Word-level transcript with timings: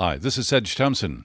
Hi, 0.00 0.16
this 0.16 0.38
is 0.38 0.46
Sedge 0.46 0.76
Thompson. 0.76 1.24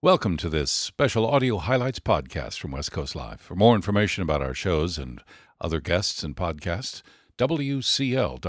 Welcome 0.00 0.36
to 0.36 0.48
this 0.48 0.70
special 0.70 1.26
audio 1.26 1.58
highlights 1.58 1.98
podcast 1.98 2.60
from 2.60 2.70
West 2.70 2.92
Coast 2.92 3.16
Live. 3.16 3.40
For 3.40 3.56
more 3.56 3.74
information 3.74 4.22
about 4.22 4.40
our 4.40 4.54
shows 4.54 4.98
and 4.98 5.20
other 5.60 5.80
guests 5.80 6.22
and 6.22 6.36
podcasts, 6.36 7.02
wcl.org. 7.36 8.44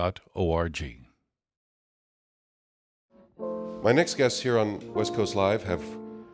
My 3.82 3.92
next 3.92 4.14
guests 4.14 4.40
here 4.40 4.60
on 4.60 4.94
West 4.94 5.16
Coast 5.16 5.34
Live 5.34 5.64
have 5.64 5.84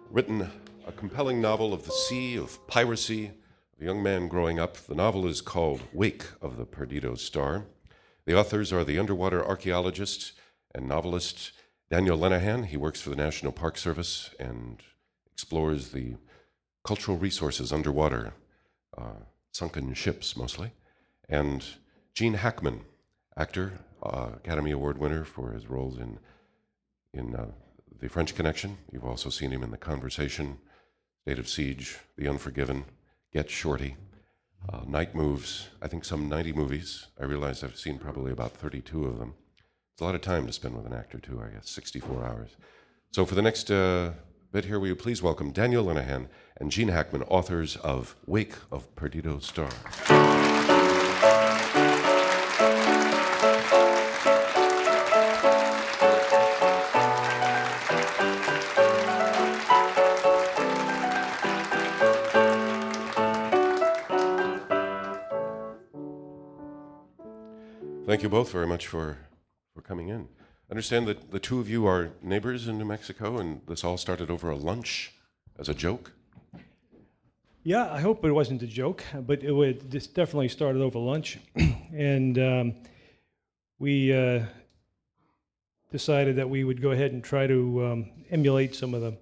written 0.10 0.52
a 0.86 0.92
compelling 0.92 1.40
novel 1.40 1.74
of 1.74 1.86
the 1.86 1.94
sea, 1.94 2.36
of 2.36 2.68
piracy, 2.68 3.28
of 3.28 3.82
a 3.82 3.86
young 3.86 4.04
man 4.04 4.28
growing 4.28 4.60
up. 4.60 4.76
The 4.76 4.96
novel 4.96 5.26
is 5.26 5.40
called 5.40 5.80
Wake 5.94 6.26
of 6.42 6.58
the 6.58 6.66
Perdido 6.66 7.16
Star. 7.16 7.64
The 8.26 8.38
authors 8.38 8.74
are 8.74 8.84
the 8.84 9.00
underwater 9.00 9.42
archaeologist 9.42 10.34
and 10.76 10.86
novelist 10.86 11.54
Daniel 11.92 12.18
Lenihan. 12.18 12.66
He 12.66 12.78
works 12.78 13.02
for 13.02 13.10
the 13.10 13.18
National 13.18 13.52
Park 13.52 13.78
Service 13.78 14.30
and 14.40 14.82
explores 15.34 15.90
the 15.90 16.16
cultural 16.86 17.18
resources 17.18 17.74
underwater, 17.74 18.34
uh, 18.98 19.26
sunken 19.52 19.94
ships 19.94 20.38
mostly. 20.38 20.72
And 21.28 21.66
Gene 22.14 22.36
Hackman, 22.36 22.86
actor, 23.36 23.74
uh, 24.02 24.30
Academy 24.38 24.72
Award 24.72 25.00
winner 25.00 25.26
for 25.26 25.52
his 25.52 25.70
roles 25.70 25.98
in 25.98 26.18
in 27.14 27.36
uh, 27.36 27.48
The 28.00 28.08
French 28.08 28.36
Connection. 28.36 28.78
You've 28.90 29.04
also 29.04 29.30
seen 29.30 29.52
him 29.52 29.62
in 29.62 29.72
The 29.72 29.78
Conversation, 29.78 30.60
State 31.24 31.40
of 31.40 31.50
Siege, 31.50 31.98
The 32.18 32.30
Unforgiven, 32.30 32.86
Get 33.34 33.50
Shorty, 33.50 33.98
uh, 34.72 34.84
Night 34.88 35.14
Moves. 35.14 35.68
I 35.82 35.90
think 35.90 36.06
some 36.06 36.30
90 36.30 36.54
movies. 36.54 37.08
I 37.20 37.26
realize 37.26 37.66
I've 37.66 37.78
seen 37.78 38.00
probably 38.00 38.32
about 38.32 38.54
32 38.54 39.04
of 39.04 39.20
them. 39.20 39.34
It's 39.94 40.02
a 40.02 40.06
lot 40.06 40.16
of 40.16 40.22
time 40.22 40.48
to 40.48 40.54
spend 40.54 40.76
with 40.76 40.86
an 40.86 40.94
actor, 40.94 41.20
too, 41.20 41.42
I 41.46 41.50
guess, 41.54 41.70
64 41.70 42.26
hours. 42.26 42.56
So 43.12 43.26
for 43.26 43.36
the 43.36 43.42
next 43.42 43.70
uh, 43.70 44.14
bit 44.52 44.66
here, 44.66 44.80
will 44.80 44.88
you 44.88 44.96
please 44.96 45.22
welcome 45.22 45.52
Daniel 45.52 45.86
Lenihan 45.86 46.28
and 46.58 46.72
Gene 46.72 46.88
Hackman, 46.88 47.24
authors 47.24 47.76
of 47.78 48.16
Wake 48.26 48.54
of 48.72 48.94
Perdido 48.96 49.40
Star. 49.40 49.70
Thank 68.12 68.24
you 68.24 68.30
both 68.30 68.52
very 68.52 68.68
much 68.68 68.88
for, 68.88 69.18
for 69.74 69.82
coming 69.82 70.10
in. 70.10 70.28
I 70.70 70.72
understand 70.72 71.08
that 71.08 71.32
the 71.32 71.40
two 71.40 71.60
of 71.60 71.70
you 71.70 71.86
are 71.86 72.12
neighbors 72.22 72.68
in 72.68 72.78
New 72.78 72.86
Mexico, 72.86 73.38
and 73.38 73.62
this 73.68 73.84
all 73.84 73.98
started 73.98 74.30
over 74.30 74.50
a 74.50 74.56
lunch 74.56 75.14
as 75.60 75.70
a 75.70 75.74
joke. 75.74 76.12
Yeah, 77.64 77.92
I 77.92 78.00
hope 78.02 78.26
it 78.26 78.32
wasn't 78.32 78.64
a 78.64 78.68
joke, 78.68 79.04
but 79.14 79.44
it 79.44 79.52
would, 79.52 79.92
this 79.92 80.08
definitely 80.08 80.48
started 80.48 80.82
over 80.82 80.98
lunch. 80.98 81.38
and 81.94 82.40
um, 82.40 82.76
we 83.80 84.14
uh, 84.14 84.46
decided 85.92 86.38
that 86.38 86.50
we 86.50 86.64
would 86.64 86.82
go 86.82 86.92
ahead 86.92 87.12
and 87.12 87.24
try 87.24 87.46
to 87.48 87.86
um, 87.86 88.10
emulate 88.32 88.74
some 88.76 88.94
of 88.94 89.02
the 89.02 89.16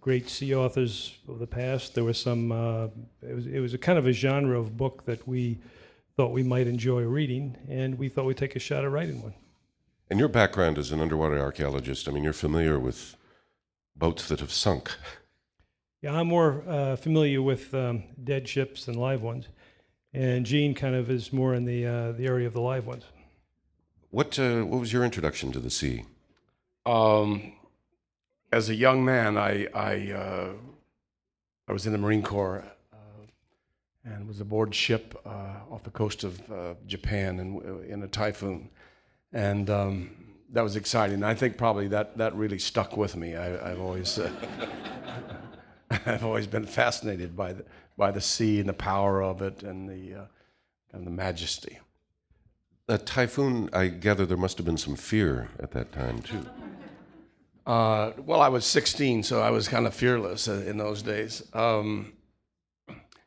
great 0.00 0.28
sea 0.28 0.54
authors 0.54 1.18
of 1.28 1.38
the 1.38 1.46
past. 1.46 1.94
There 1.94 2.04
was 2.04 2.20
some, 2.20 2.52
uh, 2.52 2.88
it, 3.22 3.34
was, 3.34 3.46
it 3.46 3.60
was 3.60 3.74
a 3.74 3.78
kind 3.78 3.98
of 3.98 4.06
a 4.06 4.12
genre 4.12 4.58
of 4.58 4.76
book 4.76 5.04
that 5.06 5.26
we 5.26 5.58
thought 6.16 6.32
we 6.32 6.42
might 6.42 6.66
enjoy 6.66 7.02
reading, 7.02 7.56
and 7.68 7.98
we 7.98 8.08
thought 8.08 8.26
we'd 8.26 8.36
take 8.36 8.54
a 8.56 8.60
shot 8.60 8.84
at 8.84 8.90
writing 8.90 9.22
one. 9.22 9.34
And 10.12 10.18
your 10.18 10.28
background 10.28 10.76
as 10.76 10.92
an 10.92 11.00
underwater 11.00 11.40
archaeologist, 11.40 12.06
I 12.06 12.12
mean, 12.12 12.22
you're 12.22 12.34
familiar 12.34 12.78
with 12.78 13.16
boats 13.96 14.28
that 14.28 14.40
have 14.40 14.52
sunk. 14.52 14.94
Yeah, 16.02 16.18
I'm 16.18 16.26
more 16.26 16.64
uh, 16.66 16.96
familiar 16.96 17.40
with 17.40 17.72
um, 17.72 18.02
dead 18.22 18.48
ships 18.48 18.86
than 18.86 18.96
live 18.96 19.22
ones, 19.22 19.46
and 20.12 20.44
Gene 20.44 20.74
kind 20.74 20.96
of 20.96 21.08
is 21.08 21.32
more 21.32 21.54
in 21.54 21.64
the 21.64 21.86
uh, 21.86 22.10
the 22.10 22.26
area 22.26 22.48
of 22.48 22.54
the 22.54 22.60
live 22.60 22.88
ones. 22.88 23.04
What 24.10 24.36
uh, 24.36 24.62
what 24.62 24.80
was 24.80 24.92
your 24.92 25.04
introduction 25.04 25.52
to 25.52 25.60
the 25.60 25.70
sea? 25.70 26.04
Um, 26.84 27.52
as 28.50 28.68
a 28.68 28.74
young 28.74 29.04
man, 29.04 29.38
I 29.38 29.68
I, 29.72 30.10
uh, 30.10 30.52
I 31.68 31.72
was 31.72 31.86
in 31.86 31.92
the 31.92 31.98
Marine 31.98 32.24
Corps 32.24 32.64
uh, 32.92 33.24
and 34.04 34.26
was 34.26 34.40
aboard 34.40 34.74
ship 34.74 35.16
uh, 35.24 35.60
off 35.70 35.84
the 35.84 35.90
coast 35.90 36.24
of 36.24 36.40
uh, 36.50 36.74
Japan 36.88 37.38
in, 37.38 37.84
in 37.88 38.02
a 38.02 38.08
typhoon, 38.08 38.70
and 39.32 39.70
um, 39.70 40.10
that 40.50 40.62
was 40.62 40.76
exciting. 40.76 41.22
I 41.22 41.34
think 41.34 41.56
probably 41.56 41.88
that 41.88 42.16
that 42.18 42.34
really 42.34 42.58
stuck 42.58 42.96
with 42.96 43.16
me. 43.16 43.36
I, 43.36 43.68
have 43.68 43.80
always 43.80 44.18
uh, 44.18 44.30
I've 46.06 46.24
always 46.24 46.46
been 46.46 46.66
fascinated 46.66 47.36
by 47.36 47.52
the 47.54 47.64
by 47.96 48.10
the 48.10 48.20
sea 48.20 48.60
and 48.60 48.68
the 48.68 48.74
power 48.74 49.22
of 49.22 49.42
it 49.42 49.62
and 49.62 49.88
the 49.88 50.20
uh, 50.20 50.24
and 50.92 51.06
the 51.06 51.10
majesty. 51.10 51.78
That 52.86 53.06
typhoon, 53.06 53.70
I 53.72 53.86
gather 53.88 54.26
there 54.26 54.36
must 54.36 54.58
have 54.58 54.66
been 54.66 54.76
some 54.76 54.96
fear 54.96 55.48
at 55.60 55.70
that 55.70 55.92
time 55.92 56.20
too. 56.20 56.44
Uh, 57.64 58.10
well, 58.18 58.40
I 58.40 58.48
was 58.48 58.66
16, 58.66 59.22
so 59.22 59.40
I 59.40 59.50
was 59.50 59.68
kind 59.68 59.86
of 59.86 59.94
fearless 59.94 60.48
in 60.48 60.78
those 60.78 61.00
days. 61.00 61.44
Um, 61.54 62.12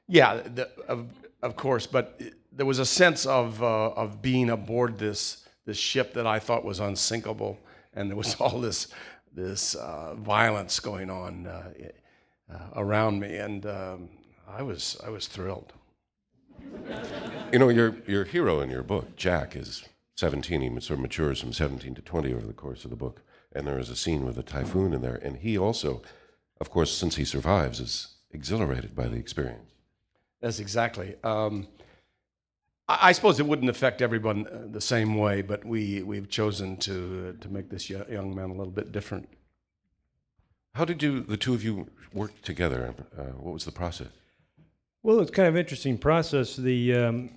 yeah, 0.07 0.41
the, 0.41 0.69
of, 0.87 1.07
of 1.41 1.55
course, 1.55 1.87
but 1.87 2.22
there 2.51 2.66
was 2.66 2.79
a 2.79 2.85
sense 2.85 3.25
of, 3.25 3.63
uh, 3.63 3.91
of 3.91 4.22
being 4.22 4.49
aboard 4.49 4.99
this, 4.99 5.44
this 5.66 5.78
ship 5.78 6.14
that 6.14 6.28
I 6.28 6.40
thought 6.40 6.64
was 6.64 6.80
unsinkable, 6.80 7.58
and 7.94 8.09
there 8.09 8.18
was 8.18 8.36
all 8.40 8.59
this, 8.59 8.88
this 9.34 9.76
uh, 9.76 10.16
violence 10.16 10.80
going 10.80 11.09
on 11.09 11.48
uh, 11.48 11.72
uh, 12.53 12.58
around 12.76 13.20
me, 13.20 13.38
and 13.38 13.66
um, 13.66 14.09
I, 14.48 14.62
was, 14.62 15.00
I 15.06 15.09
was 15.09 15.28
thrilled. 15.28 15.74
You 17.52 17.59
know, 17.59 17.70
your, 17.70 17.96
your 18.08 18.24
hero 18.24 18.62
in 18.62 18.70
your 18.70 18.84
book, 18.84 19.16
Jack, 19.16 19.56
is 19.56 19.84
17. 20.18 20.62
He 20.62 20.70
sort 20.81 20.92
of 20.92 21.00
matures 21.00 21.42
from 21.42 21.53
17 21.53 21.96
to 21.96 22.02
20 22.02 22.34
over 22.34 22.46
the 22.46 22.53
course 22.53 22.84
of 22.86 22.90
the 22.90 22.96
book 22.96 23.22
and 23.56 23.66
there 23.66 23.80
is 23.80 23.90
a 23.90 23.96
scene 23.96 24.26
with 24.26 24.38
a 24.38 24.44
typhoon 24.44 24.94
in 24.94 25.02
there. 25.02 25.16
And 25.16 25.38
he 25.38 25.58
also, 25.58 26.02
of 26.59 26.70
course, 26.70 26.92
since 26.92 27.16
he 27.16 27.24
survives, 27.24 27.80
is 27.80 28.16
exhilarated 28.32 28.94
by 28.94 29.08
the 29.08 29.16
experience. 29.16 29.72
That's 30.42 30.59
exactly. 30.59 31.16
Um, 31.24 31.68
I, 32.88 33.09
I, 33.09 33.12
suppose 33.12 33.40
it 33.40 33.46
wouldn't 33.46 33.69
affect 33.69 34.01
everyone 34.01 34.47
uh, 34.47 34.68
the 34.72 34.81
same 34.81 35.16
way, 35.18 35.41
but 35.41 35.66
we, 35.66 36.03
we've 36.03 36.29
chosen 36.29 36.78
to, 36.78 37.35
uh, 37.38 37.44
to 37.44 37.50
make 37.50 37.69
this 37.69 37.90
young 37.90 38.35
man 38.35 38.50
a 38.50 38.53
little 38.53 38.73
bit 38.73 38.91
different. 38.91 39.29
How 40.73 40.85
did 40.85 41.01
you, 41.01 41.22
the 41.22 41.38
two 41.38 41.53
of 41.53 41.63
you 41.63 41.88
work 42.13 42.41
together? 42.41 42.94
Uh, 43.18 43.23
what 43.38 43.53
was 43.53 43.66
the 43.66 43.72
process? 43.72 44.07
Well, 45.03 45.19
it's 45.19 45.31
kind 45.31 45.47
of 45.47 45.56
interesting 45.56 45.97
process. 45.97 46.56
The 46.56 46.96
um, 46.96 47.29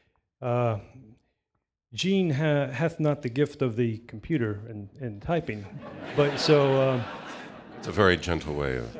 uh, 0.42 0.78
Gene 1.92 2.30
ha- 2.30 2.68
hath 2.68 2.98
not 2.98 3.20
the 3.20 3.28
gift 3.28 3.60
of 3.60 3.76
the 3.76 3.98
computer 4.06 4.60
and, 4.68 4.88
and 4.98 5.20
typing, 5.20 5.64
but 6.16 6.40
so. 6.40 6.80
Uh, 6.80 7.04
it's 7.76 7.88
a 7.88 7.92
very 7.92 8.16
gentle 8.16 8.54
way 8.54 8.78
of. 8.78 8.96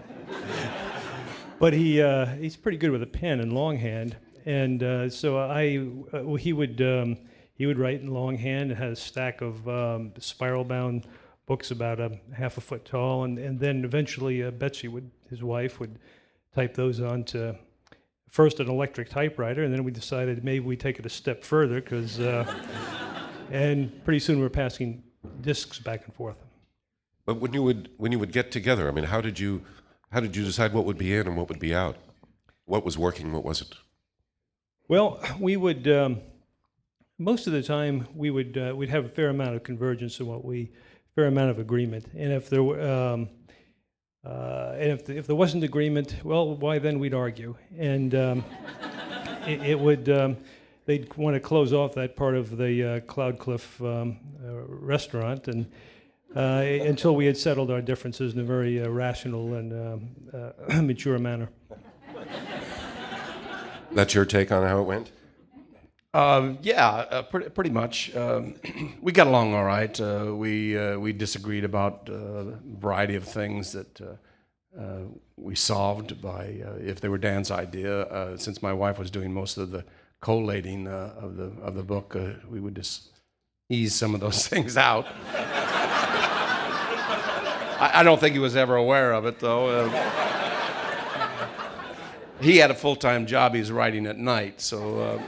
but 1.59 1.73
he 1.73 2.03
uh, 2.03 2.27
he's 2.27 2.55
pretty 2.55 2.77
good 2.77 2.91
with 2.91 3.03
a 3.03 3.07
pen 3.07 3.41
and 3.41 3.55
longhand, 3.55 4.17
and 4.47 4.83
uh, 4.83 5.09
so 5.09 5.39
I 5.39 5.87
uh, 6.13 6.35
he 6.35 6.53
would 6.53 6.81
um, 6.81 7.17
he 7.55 7.67
would 7.67 7.79
write 7.79 8.01
in 8.01 8.09
longhand 8.09 8.71
and 8.71 8.79
had 8.79 8.91
a 8.91 8.97
stack 8.97 9.41
of 9.41 9.69
um, 9.69 10.13
spiral 10.19 10.65
bound 10.65 11.07
books 11.47 11.71
about 11.71 12.01
a 12.01 12.19
half 12.35 12.57
a 12.57 12.61
foot 12.61 12.85
tall, 12.85 13.25
and, 13.25 13.39
and 13.39 13.59
then 13.61 13.85
eventually 13.85 14.43
uh, 14.43 14.51
Betsy 14.51 14.89
would 14.89 15.11
his 15.29 15.43
wife 15.43 15.81
would 15.81 15.99
type 16.55 16.75
those 16.75 17.01
onto 17.01 17.55
first 18.33 18.61
an 18.61 18.69
electric 18.69 19.11
typewriter, 19.11 19.63
and 19.63 19.73
then 19.73 19.85
we 19.85 19.91
decided 19.91 20.43
maybe 20.43 20.65
we 20.65 20.77
take 20.77 20.99
it 20.99 21.07
a 21.07 21.11
step 21.11 21.45
further 21.45 21.81
because, 21.81 22.19
uh, 22.19 22.53
and 23.51 24.05
pretty 24.05 24.19
soon 24.19 24.41
we 24.41 24.47
are 24.47 24.51
passing 24.51 25.03
discs 25.43 25.79
back 25.79 26.05
and 26.07 26.15
forth. 26.15 26.37
But 27.27 27.37
when 27.37 27.53
you 27.53 27.63
would 27.63 27.91
when 27.99 28.11
you 28.11 28.19
would 28.19 28.33
get 28.33 28.51
together, 28.51 28.89
I 28.89 28.91
mean, 28.91 29.05
how 29.05 29.21
did 29.21 29.39
you 29.39 29.63
how 30.11 30.21
did 30.21 30.35
you 30.35 30.45
decide 30.45 30.73
what 30.73 30.85
would 30.85 30.99
be 30.99 31.15
in 31.15 31.27
and 31.27 31.37
what 31.37 31.49
would 31.49 31.61
be 31.61 31.75
out? 31.75 31.97
What 32.65 32.85
was 32.85 32.99
working? 32.99 33.33
What 33.33 33.45
wasn't? 33.45 33.75
Well, 34.93 35.19
we 35.41 35.57
would 35.57 35.89
um, 35.89 36.21
most 37.19 37.47
of 37.47 37.55
the 37.55 37.63
time 37.63 38.07
we 38.15 38.29
would 38.29 38.59
uh, 38.59 38.77
we'd 38.77 38.91
have 38.91 39.07
a 39.07 39.09
fair 39.09 39.31
amount 39.31 39.55
of 39.55 39.63
convergence 39.63 40.21
in 40.21 40.27
what 40.27 40.45
we 40.45 40.71
fair 41.15 41.25
amount 41.25 41.49
of 41.49 41.59
agreement, 41.59 42.09
and 42.15 42.31
if 42.31 42.51
there 42.51 42.63
were 42.63 42.79
um, 42.79 43.31
uh, 44.23 44.75
and 44.77 44.91
if, 44.91 45.07
the, 45.07 45.17
if 45.17 45.27
there 45.27 45.35
wasn't 45.35 45.65
agreement, 45.65 46.17
well, 46.23 46.57
why 46.57 46.79
then 46.79 46.99
we'd 46.99 47.15
argue. 47.15 47.57
And 47.79 48.15
um, 48.15 48.45
it, 49.47 49.63
it, 49.63 49.81
would, 49.81 50.11
um, 50.11 50.37
they'd 50.85 51.17
want 51.17 51.37
to 51.37 51.41
close 51.41 51.73
off 51.73 51.95
that 51.95 52.15
part 52.15 52.35
of 52.35 52.59
the 52.59 52.85
uh, 52.85 53.01
Cloud 53.01 53.39
Cliff 53.39 53.81
um, 53.81 54.19
uh, 54.45 54.61
restaurant 54.67 55.49
and 55.49 55.73
uh, 56.37 56.63
until 56.85 57.17
we 57.17 57.25
had 57.25 57.39
settled 57.39 57.71
our 57.71 57.81
differences 57.81 58.35
in 58.35 58.41
a 58.41 58.45
very 58.45 58.83
uh, 58.83 58.89
rational 58.91 59.55
and 59.55 59.73
um, 59.73 60.11
uh, 60.71 60.83
mature 60.83 61.19
manner. 61.19 61.49
That's 63.95 64.15
your 64.15 64.25
take 64.25 64.51
on 64.51 64.67
how 64.67 64.81
it 64.81 64.85
went? 64.85 65.13
Uh, 66.15 66.55
yeah, 66.61 66.89
uh, 66.89 67.23
pretty, 67.23 67.49
pretty 67.51 67.71
much. 67.71 68.15
Um, 68.15 68.55
we 69.01 69.13
got 69.13 69.27
along 69.27 69.55
all 69.55 69.65
right. 69.65 69.99
Uh, 69.99 70.35
we 70.35 70.77
uh, 70.77 70.99
we 70.99 71.13
disagreed 71.13 71.65
about 71.65 72.09
uh, 72.11 72.15
a 72.15 72.59
variety 72.79 73.15
of 73.15 73.25
things 73.25 73.73
that 73.73 74.01
uh, 74.01 74.17
we 75.37 75.55
solved 75.55 76.21
by 76.21 76.63
if 76.81 77.01
they 77.01 77.09
were 77.09 77.19
Dan's 77.19 77.51
idea. 77.51 78.35
since 78.37 78.63
my 78.63 78.73
wife 78.73 78.99
was 78.99 79.11
doing 79.11 79.33
most 79.33 79.57
of 79.57 79.71
the 79.71 79.85
collating 80.21 80.87
of 80.87 81.37
the 81.37 81.53
of 81.63 81.75
the 81.75 81.83
book, 81.83 82.15
we 82.49 82.61
would 82.61 82.77
just 82.77 83.09
ease 83.71 83.95
some 83.95 84.15
of 84.15 84.21
those 84.21 84.47
things 84.53 84.77
out. 84.77 85.07
I, 87.81 87.91
I, 87.95 88.03
don't 88.03 88.21
think 88.21 88.35
he 88.35 88.39
was 88.39 88.55
ever 88.55 88.77
aware 88.77 89.13
of 89.13 89.25
it, 89.25 89.41
though. 89.41 89.89
He 92.43 92.59
had 92.59 92.71
a 92.71 92.75
full 92.75 92.97
time 92.97 93.27
job. 93.27 93.55
He 93.55 93.61
was 93.61 93.73
writing 93.73 94.07
at 94.07 94.19
night, 94.19 94.61
so 94.61 95.21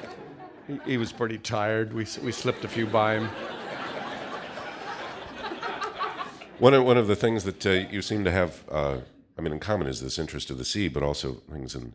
he, 0.66 0.78
he 0.84 0.96
was 0.96 1.12
pretty 1.12 1.38
tired. 1.38 1.92
We, 1.92 2.06
we 2.22 2.32
slipped 2.32 2.64
a 2.64 2.68
few 2.68 2.86
by 2.86 3.14
him. 3.14 3.28
One 6.58 6.72
of, 6.72 6.84
one 6.84 6.96
of 6.96 7.08
the 7.08 7.16
things 7.16 7.42
that 7.44 7.66
uh, 7.66 7.70
you 7.70 8.00
seem 8.00 8.24
to 8.24 8.30
have, 8.30 8.62
uh, 8.70 8.98
I 9.36 9.42
mean, 9.42 9.52
in 9.52 9.58
common 9.58 9.88
is 9.88 10.00
this 10.00 10.20
interest 10.20 10.50
of 10.50 10.56
the 10.56 10.64
sea, 10.64 10.86
but 10.86 11.02
also 11.02 11.42
things 11.50 11.74
in, 11.74 11.94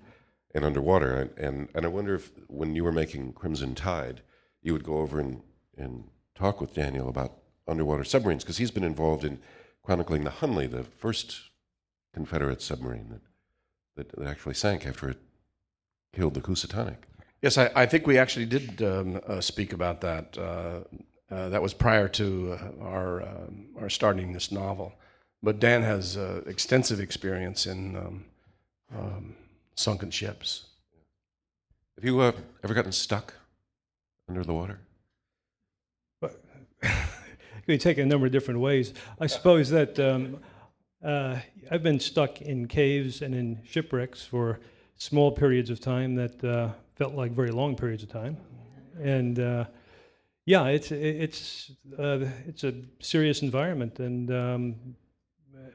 in 0.54 0.66
underwater. 0.66 1.16
And, 1.16 1.38
and, 1.38 1.70
and 1.74 1.86
I 1.86 1.88
wonder 1.88 2.16
if 2.16 2.30
when 2.48 2.76
you 2.76 2.84
were 2.84 2.92
making 2.92 3.34
Crimson 3.34 3.74
Tide, 3.74 4.22
you 4.62 4.74
would 4.74 4.84
go 4.84 4.98
over 4.98 5.20
and, 5.20 5.42
and 5.78 6.04
talk 6.36 6.60
with 6.60 6.74
Daniel 6.74 7.08
about 7.08 7.38
underwater 7.70 8.04
submarines, 8.04 8.44
because 8.44 8.58
he's 8.58 8.70
been 8.70 8.84
involved 8.84 9.24
in 9.24 9.40
chronicling 9.82 10.26
the 10.26 10.30
Hunley, 10.30 10.70
the 10.70 10.84
first 10.84 11.40
Confederate 12.14 12.62
submarine 12.62 13.08
that, 13.12 13.22
that, 14.00 14.12
that 14.18 14.28
actually 14.28 14.56
sank 14.56 14.88
after 14.88 15.10
it 15.10 15.18
killed 16.14 16.34
the 16.34 16.42
Housatonic. 16.42 17.04
Yes, 17.42 17.58
I, 17.58 17.70
I, 17.76 17.86
think 17.86 18.08
we 18.08 18.18
actually 18.18 18.46
did 18.46 18.82
um, 18.82 19.20
uh, 19.28 19.42
speak 19.42 19.74
about 19.74 20.02
that. 20.02 20.38
Uh, 20.38 20.80
uh, 21.34 21.50
that 21.50 21.62
was 21.62 21.74
prior 21.74 22.08
to 22.08 22.58
uh, 22.60 22.84
our 22.84 23.22
um, 23.22 23.68
our 23.80 23.90
starting 23.90 24.34
this 24.34 24.52
novel. 24.52 24.94
But 25.44 25.60
Dan 25.60 25.84
has 25.84 26.18
uh, 26.18 26.42
extensive 26.48 27.00
experience 27.00 27.66
in 27.66 27.96
um, 27.96 28.26
um 28.98 29.36
sunken 29.76 30.12
ships. 30.12 30.66
Have 31.96 32.04
you 32.04 32.20
uh, 32.20 32.32
ever 32.64 32.74
gotten 32.74 32.92
stuck 32.92 33.34
under 34.28 34.44
the 34.44 34.54
water? 34.54 34.80
But 36.20 36.42
you 37.68 37.78
take 37.88 37.98
it 37.98 38.02
a 38.02 38.06
number 38.06 38.26
of 38.26 38.32
different 38.32 38.60
ways. 38.60 38.94
I 39.20 39.28
suppose 39.28 39.70
that 39.70 40.00
um, 41.04 41.38
I've 41.72 41.84
been 41.84 42.00
stuck 42.00 42.42
in 42.42 42.68
caves 42.68 43.22
and 43.22 43.34
in 43.34 43.60
shipwrecks 43.66 44.24
for 44.24 44.60
small 44.98 45.32
periods 45.32 45.70
of 45.70 45.80
time 45.80 46.16
that 46.16 46.44
felt 46.96 47.14
like 47.14 47.32
very 47.32 47.52
long 47.52 47.76
periods 47.76 48.04
of 48.04 48.10
time. 48.10 48.38
And 49.02 49.40
uh, 49.40 49.66
yeah, 50.46 50.66
it's 50.66 50.92
it's 50.92 51.72
uh, 51.98 52.26
it's 52.46 52.64
a 52.64 52.74
serious 53.00 53.42
environment, 53.42 54.00
and 54.00 54.32
um, 54.32 54.76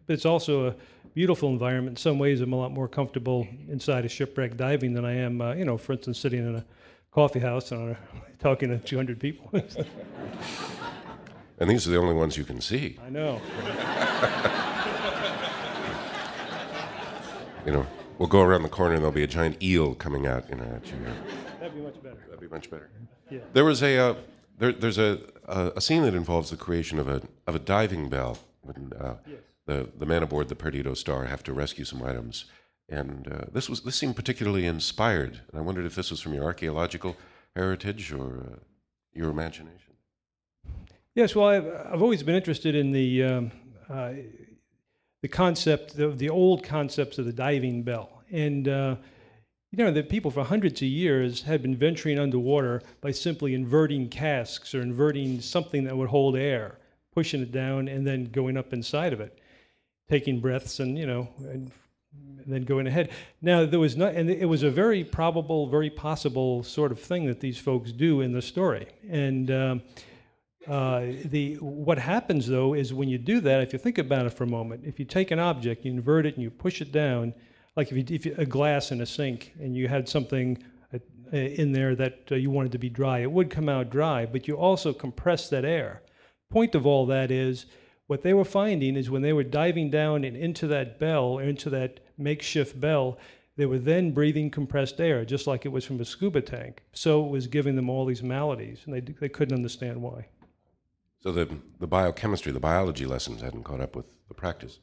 but 0.06 0.12
it's 0.12 0.26
also 0.26 0.69
a 0.69 0.75
beautiful 1.15 1.49
environment. 1.49 1.97
In 1.99 2.03
some 2.03 2.19
ways, 2.19 2.41
I'm 2.41 2.53
a 2.53 2.56
lot 2.56 2.73
more 2.73 2.88
comfortable 2.88 3.49
inside 3.69 4.05
a 4.05 4.09
shipwreck 4.09 4.56
diving 4.56 4.93
than 4.93 5.05
I 5.05 5.15
am, 5.17 5.41
uh, 5.41 5.55
you 5.55 5.65
know, 5.65 5.79
for 5.79 5.93
instance, 5.94 6.19
sitting 6.19 6.41
in 6.41 6.56
a 6.56 6.65
coffee 7.11 7.38
house 7.38 7.73
and 7.73 7.97
talking 8.38 8.69
to 8.69 8.79
200 8.79 9.19
people. 9.19 9.49
and 11.59 11.70
these 11.70 11.87
are 11.87 11.91
the 11.91 11.99
only 11.99 12.15
ones 12.15 12.37
you 12.37 12.44
can 12.44 12.61
see. 12.61 12.99
I 13.06 13.09
know. 13.09 13.41
you 17.66 17.72
know, 17.72 17.87
we'll 18.19 18.28
go 18.28 18.43
around 18.43 18.62
the 18.62 18.69
corner 18.69 18.94
and 18.94 19.02
there'll 19.02 19.12
be 19.12 19.22
a 19.22 19.26
giant 19.26 19.62
eel 19.62 19.94
coming 19.94 20.26
out 20.26 20.49
you 20.49 20.56
know, 20.56 20.64
at 20.64 20.87
you. 20.87 20.94
That'd 21.61 21.75
be 21.75 21.81
much 21.82 22.02
better. 22.02 22.25
That'd 22.26 22.40
be 22.40 22.49
much 22.49 22.70
better. 22.70 22.90
Yeah. 23.31 23.40
There 23.52 23.64
was 23.64 23.82
a 23.82 23.96
uh, 23.96 24.14
there, 24.58 24.72
there's 24.72 24.99
a, 24.99 25.20
a, 25.46 25.72
a 25.76 25.81
scene 25.81 26.02
that 26.02 26.14
involves 26.14 26.50
the 26.50 26.56
creation 26.56 26.99
of 26.99 27.08
a 27.08 27.22
of 27.46 27.55
a 27.55 27.58
diving 27.58 28.08
bell 28.08 28.38
when 28.62 28.93
uh, 28.99 29.14
yes. 29.26 29.38
the 29.66 29.88
the 29.99 30.06
men 30.06 30.22
aboard 30.22 30.49
the 30.49 30.55
Perdido 30.55 30.94
Star 30.94 31.25
have 31.25 31.43
to 31.44 31.52
rescue 31.52 31.84
some 31.84 32.02
items, 32.02 32.44
and 32.88 33.28
uh, 33.28 33.44
this 33.52 33.69
was 33.69 33.81
this 33.82 33.96
seemed 33.96 34.17
particularly 34.17 34.67
inspired. 34.67 35.40
And 35.50 35.58
I 35.58 35.62
wondered 35.62 35.87
if 35.87 35.94
this 35.94 36.10
was 36.10 36.20
from 36.20 36.34
your 36.34 36.44
archaeological 36.44 37.17
heritage 37.56 38.12
or 38.12 38.50
uh, 38.52 38.56
your 39.12 39.31
imagination. 39.31 39.94
Yes, 41.14 41.37
well, 41.37 41.46
I've, 41.46 41.67
I've 41.93 42.02
always 42.02 42.25
been 42.25 42.34
interested 42.34 42.75
in 42.75 42.90
the 42.90 43.22
um, 43.22 43.52
uh, 43.88 44.10
the 45.25 45.29
concept, 45.29 45.97
the, 45.97 46.09
the 46.09 46.29
old 46.29 46.62
concepts 46.62 47.17
of 47.17 47.25
the 47.25 47.32
diving 47.32 47.82
bell. 47.82 48.23
And, 48.31 48.69
uh, 48.69 48.97
you 49.71 49.82
know, 49.82 49.91
that 49.91 50.11
people 50.11 50.31
for 50.31 50.44
hundreds 50.44 50.82
of 50.82 50.88
years 50.88 51.41
had 51.41 51.62
been 51.62 51.75
venturing 51.75 52.19
underwater 52.19 52.82
by 53.00 53.12
simply 53.12 53.55
inverting 53.55 54.11
casks 54.11 54.75
or 54.75 54.82
inverting 54.82 55.41
something 55.41 55.85
that 55.85 55.97
would 55.97 56.11
hold 56.11 56.37
air, 56.37 56.76
pushing 57.15 57.41
it 57.41 57.53
down, 57.53 57.88
and 57.88 58.06
then 58.06 58.26
going 58.26 58.59
up 58.59 58.75
inside 58.75 59.15
of 59.15 59.21
it, 59.23 59.38
taking 60.11 60.41
breaths 60.41 60.79
and, 60.79 60.99
you 60.99 61.06
know, 61.06 61.27
and, 61.38 61.70
and 62.12 62.53
then 62.53 62.65
going 62.65 62.87
ahead. 62.87 63.09
Now, 63.41 63.65
there 63.65 63.81
was 63.81 63.97
not, 63.97 64.12
and 64.12 64.29
it 64.29 64.44
was 64.44 64.62
a 64.62 64.69
very 64.69 65.05
probable, 65.05 65.69
very 65.69 65.88
possible 65.88 66.62
sort 66.65 66.93
of 66.93 67.00
thing 67.00 67.25
that 67.29 67.41
these 67.41 67.56
folks 67.56 67.93
do 67.93 68.20
in 68.20 68.32
the 68.32 68.43
story. 68.43 68.88
And, 69.09 69.50
um, 69.50 69.82
uh, 70.66 71.06
the 71.25 71.55
what 71.56 71.99
happens 71.99 72.46
though 72.46 72.75
is 72.75 72.93
when 72.93 73.08
you 73.08 73.19
do 73.19 73.40
that, 73.40 73.62
if 73.62 73.72
you 73.72 73.78
think 73.78 73.99
about 73.99 74.26
it 74.26 74.31
for 74.31 74.44
a 74.44 74.49
moment, 74.49 74.82
if 74.84 74.99
you 74.99 75.05
take 75.05 75.31
an 75.31 75.38
object, 75.38 75.84
you 75.84 75.93
invert 75.93 76.26
it, 76.26 76.34
and 76.34 76.43
you 76.43 76.50
push 76.50 76.81
it 76.81 76.93
down, 76.93 77.34
like 77.76 77.90
if 77.93 77.96
you, 77.96 78.16
if 78.16 78.26
you 78.26 78.34
a 78.38 78.46
glass 78.46 78.90
in 78.90 79.00
a 79.00 79.06
sink, 79.06 79.55
and 79.61 79.76
you 79.76 79.88
had 79.88 80.08
something 80.08 80.62
uh, 80.93 80.99
in 81.37 81.72
there 81.72 81.94
that 81.94 82.20
uh, 82.31 82.34
you 82.34 82.50
wanted 82.50 82.72
to 82.72 82.78
be 82.78 82.88
dry, 82.88 83.19
it 83.20 83.31
would 83.31 83.50
come 83.50 83.69
out 83.69 83.90
dry, 83.90 84.26
but 84.26 84.46
you 84.46 84.56
also 84.56 84.93
compress 84.93 85.49
that 85.49 85.64
air. 85.64 86.02
Point 86.50 86.75
of 86.75 86.87
all 86.87 87.06
that 87.06 87.31
is 87.31 87.67
what 88.06 88.22
they 88.22 88.34
were 88.34 88.44
finding 88.44 88.96
is 88.96 89.10
when 89.10 89.22
they 89.22 89.32
were 89.32 89.44
diving 89.44 89.90
down 89.90 90.25
and 90.25 90.37
into 90.37 90.67
that 90.69 90.99
bell 90.99 91.38
into 91.38 91.70
that 91.70 92.00
makeshift 92.19 92.78
bell, 92.78 93.19
they 93.56 93.67
were 93.67 93.78
then 93.78 94.10
breathing 94.10 94.50
compressed 94.50 95.00
air, 95.00 95.25
just 95.25 95.46
like 95.46 95.64
it 95.64 95.70
was 95.70 95.84
from 95.84 96.00
a 96.00 96.05
scuba 96.05 96.40
tank. 96.40 96.82
So 96.93 97.25
it 97.25 97.31
was 97.31 97.46
giving 97.46 97.76
them 97.76 97.88
all 97.88 98.05
these 98.05 98.22
maladies, 98.22 98.81
and 98.84 98.94
they, 98.94 99.00
they 99.00 99.28
couldn't 99.28 99.55
understand 99.55 100.02
why. 100.02 100.26
So 101.25 101.32
the, 101.32 101.49
the 101.81 101.87
biochemistry, 101.87 102.53
the 102.53 102.61
biology 102.61 103.06
lessons 103.06 103.41
hadn't 103.41 103.62
caught 103.62 103.81
up 103.81 103.97
with 103.97 104.05
the 104.29 104.35
practice. 104.35 104.79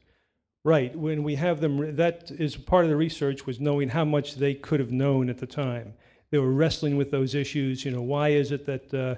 Right. 0.64 0.94
When 0.96 1.22
we 1.22 1.36
have 1.36 1.60
them, 1.60 1.94
that 1.94 2.32
is 2.32 2.56
part 2.56 2.84
of 2.84 2.90
the 2.90 2.96
research 2.96 3.46
was 3.46 3.60
knowing 3.60 3.88
how 3.88 4.04
much 4.04 4.34
they 4.34 4.54
could 4.54 4.80
have 4.80 4.90
known 4.90 5.30
at 5.30 5.38
the 5.38 5.46
time. 5.46 5.94
They 6.30 6.38
were 6.38 6.50
wrestling 6.50 6.96
with 6.96 7.12
those 7.12 7.36
issues. 7.36 7.84
You 7.84 7.92
know, 7.92 8.02
why 8.02 8.30
is 8.30 8.50
it 8.50 8.66
that 8.66 8.92
uh, 8.92 9.14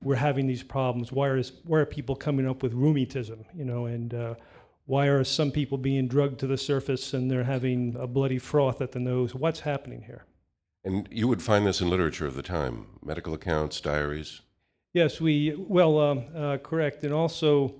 we're 0.00 0.14
having 0.14 0.46
these 0.46 0.62
problems? 0.62 1.10
Why, 1.10 1.30
is, 1.30 1.52
why 1.64 1.80
are 1.80 1.86
people 1.86 2.14
coming 2.14 2.48
up 2.48 2.62
with 2.62 2.72
rheumatism? 2.72 3.44
You 3.52 3.64
know, 3.64 3.86
and 3.86 4.14
uh, 4.14 4.34
why 4.86 5.06
are 5.06 5.24
some 5.24 5.50
people 5.50 5.76
being 5.76 6.06
drugged 6.06 6.38
to 6.40 6.46
the 6.46 6.56
surface 6.56 7.14
and 7.14 7.28
they're 7.28 7.44
having 7.44 7.96
a 7.98 8.06
bloody 8.06 8.38
froth 8.38 8.80
at 8.80 8.92
the 8.92 9.00
nose? 9.00 9.34
What's 9.34 9.60
happening 9.60 10.02
here? 10.02 10.24
And 10.84 11.08
you 11.10 11.26
would 11.26 11.42
find 11.42 11.66
this 11.66 11.80
in 11.80 11.90
literature 11.90 12.26
of 12.26 12.36
the 12.36 12.42
time, 12.42 12.86
medical 13.04 13.34
accounts, 13.34 13.80
diaries. 13.80 14.42
Yes, 14.92 15.20
we, 15.20 15.54
well, 15.56 15.98
um, 16.00 16.24
uh, 16.34 16.58
correct. 16.58 17.04
And 17.04 17.12
also, 17.12 17.76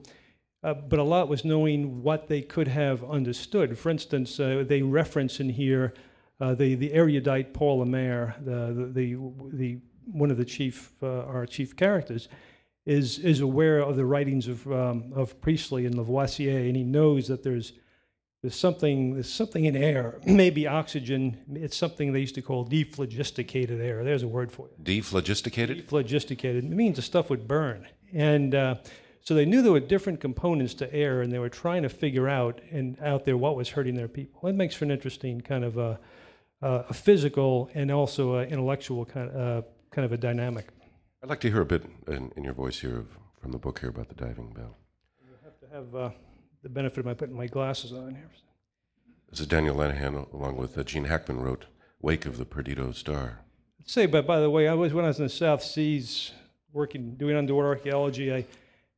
uh, 0.63 0.75
but 0.75 1.01
a 1.01 1.03
lot 1.03 1.29
was 1.29 1.45
knowing 1.45 2.03
what 2.05 2.29
they 2.29 2.41
could 2.41 2.69
have 2.69 3.03
understood. 3.03 3.77
For 3.77 3.91
instance, 3.91 4.39
uh, 4.39 4.65
they 4.67 4.83
reference 4.83 5.41
in 5.41 5.49
here 5.49 5.93
uh, 6.41 6.55
the, 6.55 6.77
the 6.77 6.93
erudite 6.93 7.53
Paul 7.53 7.79
Lemaire, 7.79 8.37
the, 8.41 8.91
the, 8.95 9.33
the, 9.53 9.79
one 10.05 10.31
of 10.31 10.37
the 10.37 10.45
chief, 10.45 10.93
uh, 11.03 11.25
our 11.25 11.47
chief 11.47 11.77
characters, 11.77 12.29
is, 12.87 13.19
is 13.19 13.41
aware 13.41 13.81
of 13.81 13.97
the 13.97 14.07
writings 14.07 14.47
of, 14.47 14.67
um, 14.73 15.13
of 15.15 15.41
Priestley 15.41 15.87
and 15.87 15.97
Lavoisier, 15.97 16.59
and 16.59 16.77
he 16.77 16.85
knows 16.85 17.27
that 17.29 17.43
there's 17.43 17.73
there's 18.43 18.57
something 18.57 19.15
there's 19.15 19.33
something 19.33 19.67
in 19.67 19.77
air 19.77 20.19
maybe 20.27 20.67
oxygen. 20.67 21.39
It's 21.55 21.77
something 21.77 22.13
they 22.13 22.21
used 22.21 22.35
to 22.37 22.43
call 22.43 22.67
dephlogisticated 22.67 23.81
air. 23.81 24.03
There's 24.05 24.23
a 24.23 24.29
word 24.29 24.51
for 24.51 24.69
it. 24.69 24.83
Dephlogisticated 24.83 25.85
dephlogisticated 25.85 26.59
it 26.59 26.65
means 26.65 26.97
the 26.97 27.03
stuff 27.03 27.31
would 27.31 27.47
burn. 27.47 27.87
And 28.13 28.55
uh, 28.55 28.77
so 29.21 29.35
they 29.35 29.45
knew 29.45 29.63
there 29.63 29.73
were 29.73 29.81
different 29.81 30.21
components 30.21 30.75
to 30.75 30.93
air 30.93 31.23
and 31.23 31.33
they 31.33 31.39
were 31.39 31.51
trying 31.51 31.83
to 31.83 31.89
figure 31.89 32.29
out 32.29 32.61
and 32.71 32.99
out 33.01 33.25
there 33.25 33.37
what 33.37 33.57
was 33.57 33.69
hurting 33.69 33.95
their 33.95 34.09
people. 34.09 34.41
That 34.43 34.55
makes 34.55 34.75
for 34.75 34.85
an 34.85 34.91
interesting 34.91 35.41
kind 35.41 35.65
of 35.65 35.77
a, 35.77 36.01
a 36.63 36.95
physical 36.95 37.71
and 37.75 37.91
also 37.91 38.37
an 38.37 38.49
intellectual 38.49 39.05
kind 39.05 39.31
of, 39.31 39.65
uh, 39.65 39.67
kind 39.91 40.05
of 40.05 40.13
a 40.13 40.17
dynamic. 40.17 40.69
I'd 41.23 41.29
like 41.29 41.41
to 41.41 41.51
hear 41.51 41.61
a 41.61 41.67
bit 41.67 41.85
in, 42.09 42.33
in 42.37 42.45
your 42.45 42.55
voice 42.55 42.81
here 42.81 43.01
of, 43.01 43.09
from 43.41 43.53
the 43.53 43.59
book 43.59 43.81
here 43.81 43.91
about 43.91 44.09
the 44.09 44.15
diving 44.15 44.53
bell. 44.55 44.79
You 45.23 45.35
have 45.45 45.61
to 45.61 45.77
have 45.77 45.95
uh, 45.95 46.11
the 46.63 46.69
benefit 46.69 46.99
of 46.99 47.07
my 47.07 47.15
putting 47.15 47.37
my 47.37 47.47
glasses 47.47 47.93
on 47.93 48.15
here. 48.15 48.31
This 49.31 49.41
is 49.41 49.47
Daniel 49.47 49.77
Lenihan, 49.77 50.33
along 50.33 50.57
with 50.57 50.77
uh, 50.77 50.83
Gene 50.83 51.05
Hackman, 51.05 51.41
wrote 51.41 51.67
"Wake 52.03 52.27
of 52.27 52.37
the 52.37 52.45
Perdido 52.45 52.93
Star." 52.93 53.41
Let's 53.79 53.93
say, 53.93 54.07
but 54.07 54.27
by 54.27 54.41
the 54.41 54.51
way, 54.51 54.69
I 54.69 54.75
was 54.75 54.93
when 54.93 55.05
I 55.05 55.09
was 55.09 55.19
in 55.19 55.27
the 55.27 55.31
South 55.31 55.63
Seas 55.63 56.33
working, 56.73 57.15
doing 57.15 57.37
underwater 57.37 57.69
archaeology. 57.69 58.33
I 58.33 58.45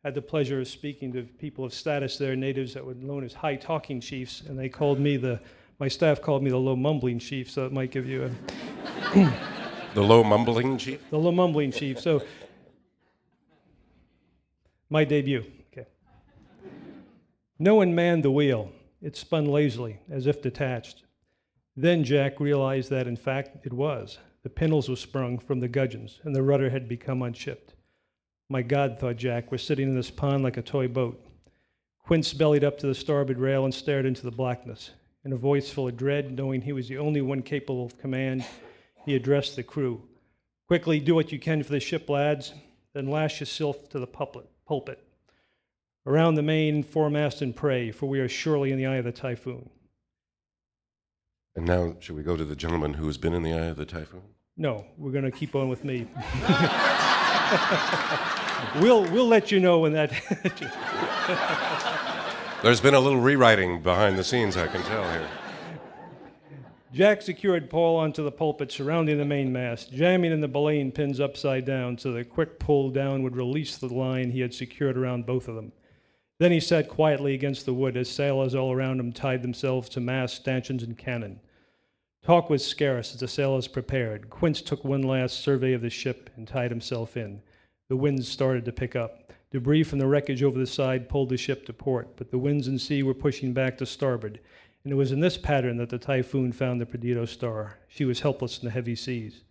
had 0.02 0.14
the 0.14 0.23
pleasure 0.23 0.61
of 0.61 0.69
speaking 0.69 1.12
to 1.12 1.23
people 1.23 1.64
of 1.64 1.73
status 1.73 2.19
there, 2.19 2.35
natives 2.35 2.75
that 2.75 2.85
were 2.85 2.95
known 2.95 3.25
as 3.25 3.35
high 3.35 3.57
talking 3.57 4.00
chiefs, 4.00 4.40
and 4.40 4.59
they 4.59 4.69
called 4.69 4.99
me 4.99 5.16
the. 5.16 5.40
My 5.78 5.88
staff 5.88 6.23
called 6.23 6.45
me 6.45 6.50
the 6.50 6.59
low 6.59 6.76
mumbling 6.76 7.19
chief, 7.19 7.50
so 7.50 7.66
it 7.66 7.73
might 7.73 7.90
give 7.90 8.07
you 8.07 8.31
a. 9.14 9.33
The 9.95 10.02
low 10.02 10.25
mumbling 10.25 10.78
chief? 10.78 11.00
The 11.11 11.19
low 11.19 11.33
mumbling 11.33 11.71
chief. 11.71 12.00
So, 12.00 12.23
my 14.88 15.04
debut. 15.04 15.45
No 17.62 17.76
one 17.76 17.95
manned 17.95 18.25
the 18.25 18.31
wheel. 18.33 18.73
It 19.00 19.14
spun 19.14 19.45
lazily, 19.45 20.00
as 20.11 20.26
if 20.26 20.42
detached. 20.42 21.04
Then 21.76 22.02
Jack 22.02 22.40
realized 22.40 22.90
that, 22.90 23.07
in 23.07 23.14
fact, 23.14 23.64
it 23.64 23.73
was. 23.73 24.19
The 24.42 24.50
pintles 24.50 24.88
were 24.88 24.97
sprung 24.97 25.38
from 25.38 25.61
the 25.61 25.69
gudgeons, 25.69 26.19
and 26.25 26.35
the 26.35 26.42
rudder 26.42 26.71
had 26.71 26.88
become 26.88 27.23
unshipped. 27.23 27.75
My 28.49 28.62
God, 28.62 28.99
thought 28.99 29.14
Jack, 29.14 29.52
we're 29.52 29.59
sitting 29.59 29.87
in 29.87 29.95
this 29.95 30.11
pond 30.11 30.42
like 30.42 30.57
a 30.57 30.62
toy 30.62 30.88
boat. 30.88 31.25
Quince 32.00 32.35
bellied 32.35 32.64
up 32.64 32.78
to 32.78 32.88
the 32.88 32.97
starboard 32.97 33.38
rail 33.38 33.64
and 33.64 33.73
stared 33.73 34.07
into 34.07 34.25
the 34.25 34.33
blackness. 34.33 34.90
In 35.25 35.33
a 35.33 35.37
voice 35.37 35.71
full 35.71 35.87
of 35.87 35.97
dread, 35.97 36.37
knowing 36.37 36.62
he 36.62 36.73
was 36.73 36.88
the 36.88 36.99
only 36.99 37.21
one 37.21 37.42
capable 37.42 37.87
of 37.87 37.97
command, 37.97 38.45
he 39.07 39.14
addressed 39.14 39.54
the 39.54 39.62
crew. 39.62 40.02
Quickly, 40.66 40.99
do 40.99 41.14
what 41.14 41.31
you 41.31 41.38
can 41.38 41.62
for 41.62 41.71
the 41.71 41.78
ship, 41.78 42.09
lads, 42.09 42.54
then 42.92 43.07
lash 43.07 43.38
yourself 43.38 43.88
to 43.90 44.00
the 44.00 44.07
pulpit. 44.09 44.99
Around 46.04 46.35
the 46.35 46.42
main 46.42 46.82
foremast 46.82 47.42
and 47.42 47.54
pray, 47.54 47.92
for 47.92 48.09
we 48.09 48.18
are 48.18 48.28
surely 48.28 48.73
in 48.73 48.78
the 48.78 48.87
eye 48.87 48.97
of 48.97 49.04
the 49.04 49.12
typhoon. 49.12 49.71
And 51.54 51.64
now, 51.64 51.94
should 52.00 52.16
we 52.16 52.25
go 52.25 52.37
to 52.37 52.44
the 52.44 52.56
gentleman 52.56 52.94
who 52.94 53.06
has 53.06 53.18
been 53.18 53.32
in 53.32 53.44
the 53.44 53.52
eye 53.52 53.66
of 53.66 53.76
the 53.76 53.85
typhoon? 53.85 54.23
No, 54.56 54.85
we're 54.99 55.12
going 55.12 55.25
to 55.25 55.30
keep 55.30 55.54
on 55.54 55.68
with 55.68 55.85
me. 55.85 56.00
we'll, 58.80 59.04
we'll 59.12 59.28
let 59.28 59.52
you 59.52 59.61
know 59.61 59.78
when 59.78 59.92
that. 59.92 60.11
There's 62.62 62.80
been 62.80 62.94
a 62.94 63.00
little 63.00 63.21
rewriting 63.21 63.80
behind 63.80 64.18
the 64.18 64.25
scenes, 64.25 64.56
I 64.56 64.66
can 64.66 64.82
tell 64.82 65.09
here. 65.11 65.28
Jack 66.92 67.23
secured 67.23 67.71
Paul 67.71 67.97
onto 67.97 68.25
the 68.25 68.32
pulpit 68.32 68.73
surrounding 68.73 69.18
the 69.18 69.25
mainmast, 69.25 69.92
jamming 69.92 70.32
in 70.32 70.40
the 70.40 70.49
belaying 70.49 70.90
pins 70.90 71.21
upside 71.21 71.64
down 71.64 71.97
so 71.97 72.12
the 72.12 72.25
quick 72.25 72.59
pull 72.59 72.90
down 72.90 73.23
would 73.23 73.37
release 73.37 73.76
the 73.76 73.87
line 73.87 74.30
he 74.30 74.40
had 74.40 74.52
secured 74.52 74.99
around 74.99 75.26
both 75.26 75.49
of 75.49 75.54
them. 75.54 75.73
Then 76.42 76.50
he 76.50 76.58
sat 76.58 76.88
quietly 76.88 77.34
against 77.34 77.66
the 77.66 77.72
wood 77.72 77.96
as 77.96 78.11
sailors 78.11 78.52
all 78.52 78.72
around 78.72 78.99
him 78.99 79.12
tied 79.12 79.42
themselves 79.42 79.88
to 79.90 80.00
masts, 80.00 80.38
stanchions, 80.38 80.82
and 80.82 80.99
cannon. 80.99 81.38
Talk 82.20 82.50
was 82.50 82.66
scarce 82.66 83.14
as 83.14 83.20
the 83.20 83.28
sailors 83.28 83.68
prepared. 83.68 84.28
Quince 84.28 84.61
took 84.61 84.82
one 84.82 85.02
last 85.02 85.38
survey 85.38 85.72
of 85.72 85.82
the 85.82 85.88
ship 85.88 86.30
and 86.34 86.49
tied 86.49 86.72
himself 86.72 87.16
in. 87.16 87.42
The 87.87 87.94
winds 87.94 88.26
started 88.26 88.64
to 88.64 88.72
pick 88.72 88.96
up. 88.96 89.32
Debris 89.52 89.84
from 89.84 90.00
the 90.00 90.08
wreckage 90.08 90.42
over 90.42 90.58
the 90.58 90.66
side 90.66 91.08
pulled 91.08 91.28
the 91.28 91.37
ship 91.37 91.64
to 91.66 91.72
port, 91.72 92.16
but 92.16 92.32
the 92.32 92.38
winds 92.38 92.66
and 92.66 92.80
sea 92.80 93.04
were 93.04 93.14
pushing 93.14 93.52
back 93.52 93.78
to 93.78 93.87
starboard, 93.87 94.40
and 94.82 94.92
it 94.92 94.96
was 94.96 95.12
in 95.12 95.20
this 95.20 95.38
pattern 95.38 95.76
that 95.76 95.90
the 95.90 95.99
typhoon 95.99 96.50
found 96.50 96.80
the 96.80 96.87
Perdido 96.87 97.25
star. 97.25 97.78
She 97.87 98.04
was 98.04 98.18
helpless 98.18 98.58
in 98.58 98.64
the 98.64 98.72
heavy 98.72 98.96
seas. 98.96 99.44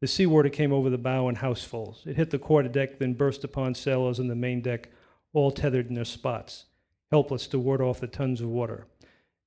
The 0.00 0.06
seawater 0.06 0.50
came 0.50 0.72
over 0.72 0.88
the 0.88 0.98
bow 0.98 1.28
in 1.28 1.34
housefuls. 1.34 2.06
It 2.06 2.14
hit 2.14 2.30
the 2.30 2.38
quarterdeck, 2.38 3.00
then 3.00 3.14
burst 3.14 3.42
upon 3.42 3.74
sailors 3.74 4.20
on 4.20 4.28
the 4.28 4.36
main 4.36 4.60
deck, 4.60 4.90
all 5.32 5.50
tethered 5.50 5.88
in 5.88 5.94
their 5.94 6.04
spots, 6.04 6.66
helpless 7.10 7.46
to 7.48 7.58
ward 7.58 7.80
off 7.80 8.00
the 8.00 8.06
tons 8.06 8.40
of 8.40 8.48
water. 8.48 8.86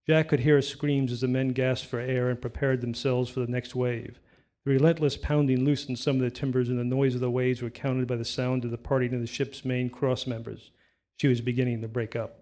Jack 0.08 0.30
could 0.30 0.42
hear 0.42 0.62
screams 0.62 1.12
as 1.12 1.22
the 1.22 1.28
men 1.28 1.50
gasped 1.50 1.90
for 1.90 2.00
air 2.00 2.30
and 2.30 2.42
prepared 2.42 2.82
themselves 2.82 3.30
for 3.30 3.40
the 3.40 3.52
next 3.52 3.76
wave. 3.76 4.20
The 4.66 4.72
relentless 4.72 5.18
pounding 5.18 5.66
loosened 5.66 6.00
some 6.00 6.18
of 6.18 6.22
the 6.22 6.30
timbers, 6.30 6.70
and 6.70 6.78
the 6.78 6.84
noise 6.84 7.16
of 7.16 7.22
the 7.22 7.32
waves 7.32 7.62
were 7.62 7.70
counted 7.70 8.08
by 8.08 8.16
the 8.16 8.26
sound 8.26 8.64
of 8.64 8.72
the 8.72 8.78
parting 8.78 9.14
of 9.14 9.22
the 9.22 9.28
ship's 9.28 9.66
main 9.66 9.90
cross 9.90 10.28
members. 10.28 10.72
She 11.18 11.28
was 11.28 11.42
beginning 11.42 11.82
to 11.82 11.88
break 11.88 12.16
up. 12.16 12.42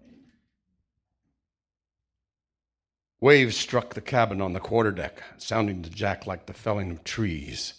Waves 3.20 3.56
struck 3.56 3.92
the 3.92 4.00
cabin 4.00 4.40
on 4.40 4.54
the 4.54 4.60
quarterdeck, 4.60 5.22
sounding 5.36 5.82
to 5.82 5.90
Jack 5.90 6.26
like 6.26 6.46
the 6.46 6.54
felling 6.54 6.90
of 6.90 7.04
trees. 7.04 7.74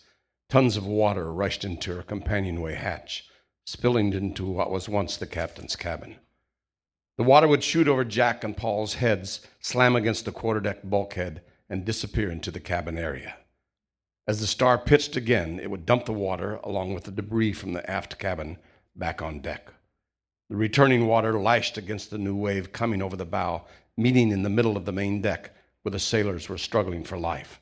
Tons 0.49 0.77
of 0.77 0.85
water 0.85 1.31
rushed 1.33 1.65
into 1.65 1.95
her 1.95 2.03
companionway 2.03 2.75
hatch, 2.75 3.25
spilling 3.65 4.13
into 4.13 4.45
what 4.45 4.71
was 4.71 4.89
once 4.89 5.17
the 5.17 5.27
captain's 5.27 5.75
cabin. 5.75 6.15
The 7.17 7.23
water 7.23 7.47
would 7.47 7.63
shoot 7.63 7.87
over 7.87 8.03
Jack 8.03 8.43
and 8.43 8.57
Paul's 8.57 8.95
heads, 8.95 9.41
slam 9.59 9.95
against 9.95 10.25
the 10.25 10.31
quarterdeck 10.31 10.83
bulkhead, 10.83 11.41
and 11.69 11.85
disappear 11.85 12.31
into 12.31 12.51
the 12.51 12.59
cabin 12.59 12.97
area. 12.97 13.35
As 14.27 14.39
the 14.39 14.47
star 14.47 14.77
pitched 14.77 15.15
again, 15.15 15.59
it 15.59 15.69
would 15.69 15.85
dump 15.85 16.05
the 16.05 16.13
water, 16.13 16.59
along 16.63 16.93
with 16.93 17.03
the 17.03 17.11
debris 17.11 17.53
from 17.53 17.73
the 17.73 17.89
aft 17.89 18.17
cabin, 18.17 18.57
back 18.95 19.21
on 19.21 19.39
deck. 19.39 19.71
The 20.49 20.55
returning 20.55 21.07
water 21.07 21.39
lashed 21.39 21.77
against 21.77 22.09
the 22.09 22.17
new 22.17 22.35
wave 22.35 22.71
coming 22.71 23.01
over 23.01 23.15
the 23.15 23.25
bow, 23.25 23.65
meeting 23.97 24.31
in 24.31 24.43
the 24.43 24.49
middle 24.49 24.75
of 24.75 24.85
the 24.85 24.91
main 24.91 25.21
deck 25.21 25.51
where 25.81 25.91
the 25.91 25.99
sailors 25.99 26.49
were 26.49 26.57
struggling 26.57 27.03
for 27.03 27.17
life. 27.17 27.59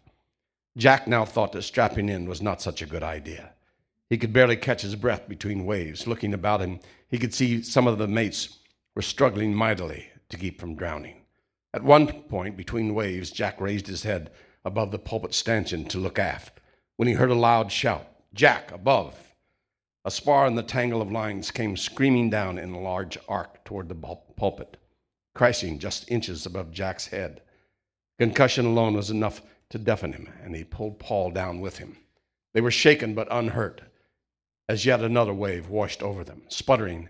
Jack 0.77 1.07
now 1.07 1.25
thought 1.25 1.51
that 1.51 1.63
strapping 1.63 2.09
in 2.09 2.27
was 2.27 2.41
not 2.41 2.61
such 2.61 2.81
a 2.81 2.87
good 2.87 3.03
idea. 3.03 3.51
He 4.09 4.17
could 4.17 4.33
barely 4.33 4.57
catch 4.57 4.81
his 4.81 4.95
breath 4.95 5.29
between 5.29 5.65
waves. 5.65 6.07
Looking 6.07 6.33
about 6.33 6.61
him, 6.61 6.79
he 7.07 7.19
could 7.19 7.33
see 7.33 7.61
some 7.61 7.85
of 7.85 7.99
the 7.99 8.07
mates 8.07 8.57
were 8.95 9.03
struggling 9.03 9.53
mightily 9.53 10.07
to 10.29 10.37
keep 10.37 10.59
from 10.59 10.75
drowning. 10.75 11.21
At 11.73 11.83
one 11.83 12.07
point 12.23 12.57
between 12.57 12.95
waves, 12.95 13.29
Jack 13.29 13.61
raised 13.61 13.85
his 13.85 14.03
head 14.03 14.31
above 14.65 14.91
the 14.91 14.97
pulpit 14.97 15.35
stanchion 15.35 15.85
to 15.85 15.99
look 15.99 16.17
aft, 16.17 16.59
when 16.97 17.07
he 17.07 17.13
heard 17.13 17.29
a 17.29 17.35
loud 17.35 17.71
shout 17.71 18.07
Jack, 18.33 18.71
above! 18.71 19.35
A 20.05 20.11
spar 20.11 20.47
in 20.47 20.55
the 20.55 20.63
tangle 20.63 21.01
of 21.01 21.11
lines 21.11 21.51
came 21.51 21.77
screaming 21.77 22.29
down 22.29 22.57
in 22.57 22.73
a 22.73 22.79
large 22.79 23.17
arc 23.27 23.63
toward 23.63 23.89
the 23.89 23.95
pulpit, 23.95 24.77
crashing 25.35 25.77
just 25.77 26.09
inches 26.09 26.45
above 26.45 26.71
Jack's 26.71 27.07
head. 27.07 27.41
Concussion 28.17 28.65
alone 28.65 28.95
was 28.95 29.11
enough 29.11 29.41
to 29.69 29.77
deafen 29.77 30.13
him, 30.13 30.29
and 30.43 30.55
he 30.55 30.63
pulled 30.63 30.99
Paul 30.99 31.31
down 31.31 31.59
with 31.59 31.77
him. 31.77 31.97
They 32.53 32.61
were 32.61 32.71
shaken 32.71 33.13
but 33.13 33.27
unhurt 33.29 33.81
as 34.69 34.85
yet 34.85 35.01
another 35.01 35.33
wave 35.33 35.67
washed 35.67 36.03
over 36.03 36.23
them. 36.23 36.43
Sputtering, 36.47 37.09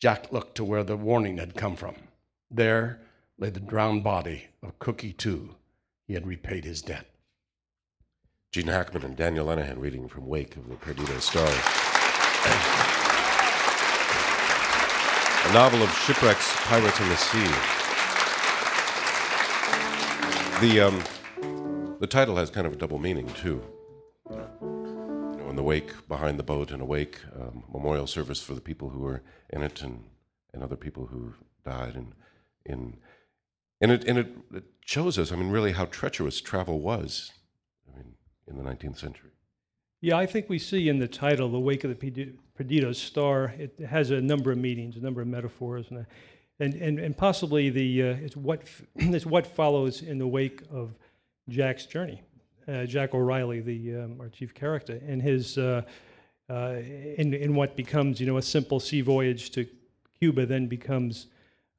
Jack 0.00 0.32
looked 0.32 0.54
to 0.54 0.64
where 0.64 0.84
the 0.84 0.96
warning 0.96 1.38
had 1.38 1.56
come 1.56 1.74
from. 1.74 1.96
There 2.48 3.00
lay 3.36 3.50
the 3.50 3.58
drowned 3.58 4.04
body 4.04 4.46
of 4.62 4.78
Cookie 4.78 5.12
Two 5.12 5.56
he 6.06 6.14
had 6.14 6.26
repaid 6.26 6.64
his 6.64 6.82
debt. 6.82 7.06
Gene 8.52 8.68
Hackman 8.68 9.04
and 9.04 9.16
Daniel 9.16 9.46
Lenihan 9.46 9.78
reading 9.78 10.08
from 10.08 10.26
Wake 10.26 10.56
of 10.56 10.68
the 10.68 10.76
Perdido 10.76 11.18
Star. 11.18 11.46
A 15.46 15.52
novel 15.52 15.82
of 15.82 15.90
shipwrecks, 15.98 16.54
pirates, 16.66 17.00
and 17.00 17.10
the 17.10 17.16
sea. 17.16 17.46
The, 20.60 20.80
um, 20.80 21.96
the 21.98 22.06
title 22.06 22.36
has 22.36 22.50
kind 22.50 22.66
of 22.66 22.72
a 22.72 22.76
double 22.76 22.98
meaning, 22.98 23.28
too. 23.34 23.62
In 25.50 25.56
the 25.56 25.64
wake, 25.64 26.06
behind 26.06 26.38
the 26.38 26.44
boat, 26.44 26.70
in 26.70 26.80
a 26.80 26.84
wake, 26.84 27.18
um, 27.34 27.64
memorial 27.72 28.06
service 28.06 28.40
for 28.40 28.54
the 28.54 28.60
people 28.60 28.88
who 28.88 29.00
were 29.00 29.22
in 29.50 29.62
it 29.62 29.82
and, 29.82 30.04
and 30.54 30.62
other 30.62 30.76
people 30.76 31.06
who 31.06 31.34
died. 31.64 31.96
And, 31.96 32.14
in, 32.64 32.96
and, 33.80 33.90
it, 33.90 34.04
and 34.04 34.18
it, 34.18 34.28
it 34.54 34.64
shows 34.86 35.18
us, 35.18 35.32
I 35.32 35.36
mean, 35.36 35.50
really 35.50 35.72
how 35.72 35.86
treacherous 35.86 36.40
travel 36.40 36.78
was 36.78 37.32
I 37.92 37.96
mean, 37.96 38.14
in 38.46 38.56
the 38.56 38.62
19th 38.62 38.98
century. 38.98 39.30
Yeah, 40.00 40.16
I 40.16 40.24
think 40.24 40.48
we 40.48 40.60
see 40.60 40.88
in 40.88 41.00
the 41.00 41.08
title, 41.08 41.48
The 41.50 41.58
Wake 41.58 41.82
of 41.82 41.90
the 41.90 42.32
Perdido 42.54 42.92
Star, 42.92 43.52
it 43.58 43.78
has 43.80 44.12
a 44.12 44.20
number 44.20 44.52
of 44.52 44.58
meanings, 44.58 44.96
a 44.96 45.00
number 45.00 45.20
of 45.20 45.26
metaphors, 45.26 45.86
and, 45.90 46.06
and, 46.60 46.74
and, 46.74 46.98
and 47.00 47.16
possibly 47.16 47.70
the, 47.70 48.02
uh, 48.02 48.06
it's, 48.22 48.36
what, 48.36 48.62
it's 48.94 49.26
what 49.26 49.48
follows 49.48 50.00
in 50.00 50.18
the 50.18 50.28
wake 50.28 50.62
of 50.72 50.94
Jack's 51.48 51.86
journey. 51.86 52.22
Uh, 52.68 52.84
Jack 52.84 53.14
O'Reilly, 53.14 53.60
the, 53.60 53.96
um, 53.96 54.20
our 54.20 54.28
chief 54.28 54.54
character, 54.54 55.00
and 55.06 55.22
his, 55.22 55.56
uh, 55.56 55.82
uh, 56.48 56.74
in, 57.16 57.32
in 57.32 57.54
what 57.54 57.74
becomes, 57.74 58.20
you 58.20 58.26
know, 58.26 58.36
a 58.36 58.42
simple 58.42 58.78
sea 58.78 59.00
voyage 59.00 59.50
to 59.50 59.66
Cuba 60.18 60.44
then 60.44 60.66
becomes 60.66 61.26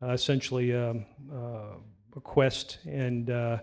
uh, 0.01 0.09
essentially 0.09 0.75
um, 0.75 1.05
uh, 1.31 1.75
a 2.15 2.19
quest, 2.21 2.79
and 2.85 3.29
uh, 3.29 3.59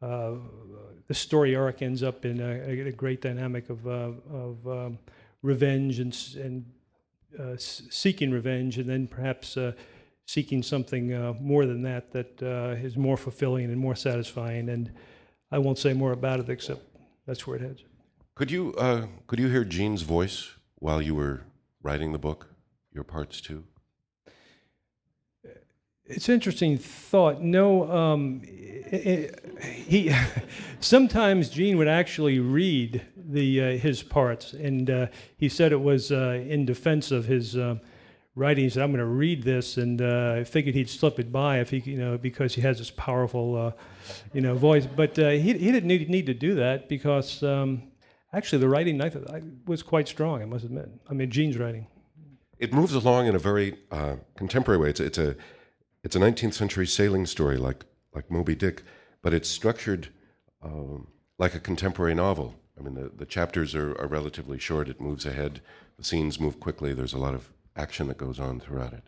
the 0.00 1.14
story 1.14 1.54
arc 1.54 1.82
ends 1.82 2.02
up 2.02 2.24
in 2.24 2.40
a, 2.40 2.88
a 2.88 2.92
great 2.92 3.20
dynamic 3.20 3.68
of, 3.68 3.86
of 3.86 4.66
um, 4.66 4.98
revenge 5.42 6.00
and, 6.00 6.16
and 6.36 7.60
seeking 7.60 8.30
revenge, 8.30 8.78
and 8.78 8.88
then 8.88 9.06
perhaps 9.06 9.58
seeking 10.24 10.62
something 10.62 11.34
more 11.40 11.66
than 11.66 11.82
that 11.82 12.12
that 12.12 12.42
is 12.82 12.96
more 12.96 13.16
fulfilling 13.16 13.66
and 13.66 13.78
more 13.78 13.94
satisfying. 13.94 14.70
And 14.70 14.90
I 15.50 15.58
won't 15.58 15.78
say 15.78 15.92
more 15.92 16.12
about 16.12 16.40
it 16.40 16.48
except 16.48 16.82
that's 17.26 17.46
where 17.46 17.56
it 17.56 17.62
heads. 17.62 17.84
Could 18.34 18.50
you 18.50 18.74
uh, 18.74 19.06
could 19.26 19.38
you 19.38 19.48
hear 19.48 19.64
Gene's 19.64 20.02
voice 20.02 20.52
while 20.76 21.00
you 21.00 21.14
were 21.14 21.42
writing 21.82 22.12
the 22.12 22.18
book, 22.18 22.48
your 22.92 23.04
parts 23.04 23.40
too? 23.40 23.64
It's 26.08 26.28
interesting 26.28 26.78
thought. 26.78 27.40
No, 27.40 27.90
um, 27.90 28.42
it, 28.44 29.06
it, 29.06 29.64
he 29.64 30.14
sometimes 30.80 31.48
Gene 31.48 31.78
would 31.78 31.88
actually 31.88 32.38
read 32.38 33.02
the 33.16 33.60
uh, 33.60 33.70
his 33.78 34.02
parts, 34.02 34.52
and 34.52 34.88
uh, 34.88 35.06
he 35.36 35.48
said 35.48 35.72
it 35.72 35.80
was 35.80 36.12
uh, 36.12 36.44
in 36.46 36.64
defense 36.64 37.10
of 37.10 37.24
his 37.24 37.56
uh, 38.36 38.40
writing. 38.40 38.64
He 38.64 38.70
said, 38.70 38.82
"I'm 38.82 38.90
going 38.90 38.98
to 38.98 39.06
read 39.06 39.42
this," 39.42 39.76
and 39.76 40.00
uh, 40.00 40.36
I 40.38 40.44
figured 40.44 40.74
he'd 40.74 40.90
slip 40.90 41.18
it 41.18 41.32
by 41.32 41.60
if 41.60 41.70
he, 41.70 41.78
you 41.78 41.98
know, 41.98 42.18
because 42.18 42.54
he 42.54 42.60
has 42.62 42.78
this 42.78 42.90
powerful, 42.90 43.56
uh, 43.56 43.72
you 44.32 44.40
know, 44.40 44.54
voice. 44.54 44.86
But 44.86 45.16
he 45.16 45.38
he 45.38 45.72
didn't 45.72 45.86
need, 45.86 46.08
need 46.08 46.26
to 46.26 46.34
do 46.34 46.54
that 46.56 46.88
because. 46.88 47.42
Um, 47.42 47.82
actually, 48.32 48.58
the 48.58 48.68
writing 48.68 49.00
I, 49.00 49.06
I 49.06 49.42
was 49.66 49.82
quite 49.82 50.06
strong. 50.08 50.42
I 50.42 50.44
must 50.44 50.64
admit. 50.64 50.88
I 51.08 51.14
mean, 51.14 51.30
Gene's 51.30 51.58
writing. 51.58 51.86
It 52.58 52.72
moves 52.72 52.94
along 52.94 53.26
in 53.26 53.34
a 53.34 53.38
very 53.38 53.78
uh, 53.90 54.16
contemporary 54.36 54.80
way. 54.80 54.90
It's, 54.90 55.00
it's 55.00 55.18
a 55.18 55.36
it's 56.04 56.16
a 56.16 56.18
19th 56.18 56.54
century 56.54 56.86
sailing 56.86 57.26
story 57.26 57.56
like 57.56 57.84
like 58.14 58.30
Moby 58.30 58.54
Dick, 58.54 58.82
but 59.22 59.34
it's 59.34 59.48
structured 59.48 60.08
um, 60.62 61.08
like 61.38 61.54
a 61.54 61.60
contemporary 61.60 62.14
novel. 62.14 62.54
I 62.78 62.82
mean, 62.82 62.94
the, 62.94 63.10
the 63.14 63.26
chapters 63.26 63.74
are, 63.74 63.98
are 63.98 64.06
relatively 64.06 64.58
short. 64.58 64.88
It 64.88 65.00
moves 65.00 65.24
ahead. 65.24 65.60
The 65.98 66.04
scenes 66.04 66.38
move 66.38 66.60
quickly. 66.60 66.92
There's 66.92 67.14
a 67.14 67.18
lot 67.18 67.34
of 67.34 67.50
action 67.76 68.08
that 68.08 68.18
goes 68.18 68.40
on 68.40 68.60
throughout 68.60 68.92
it. 68.92 69.02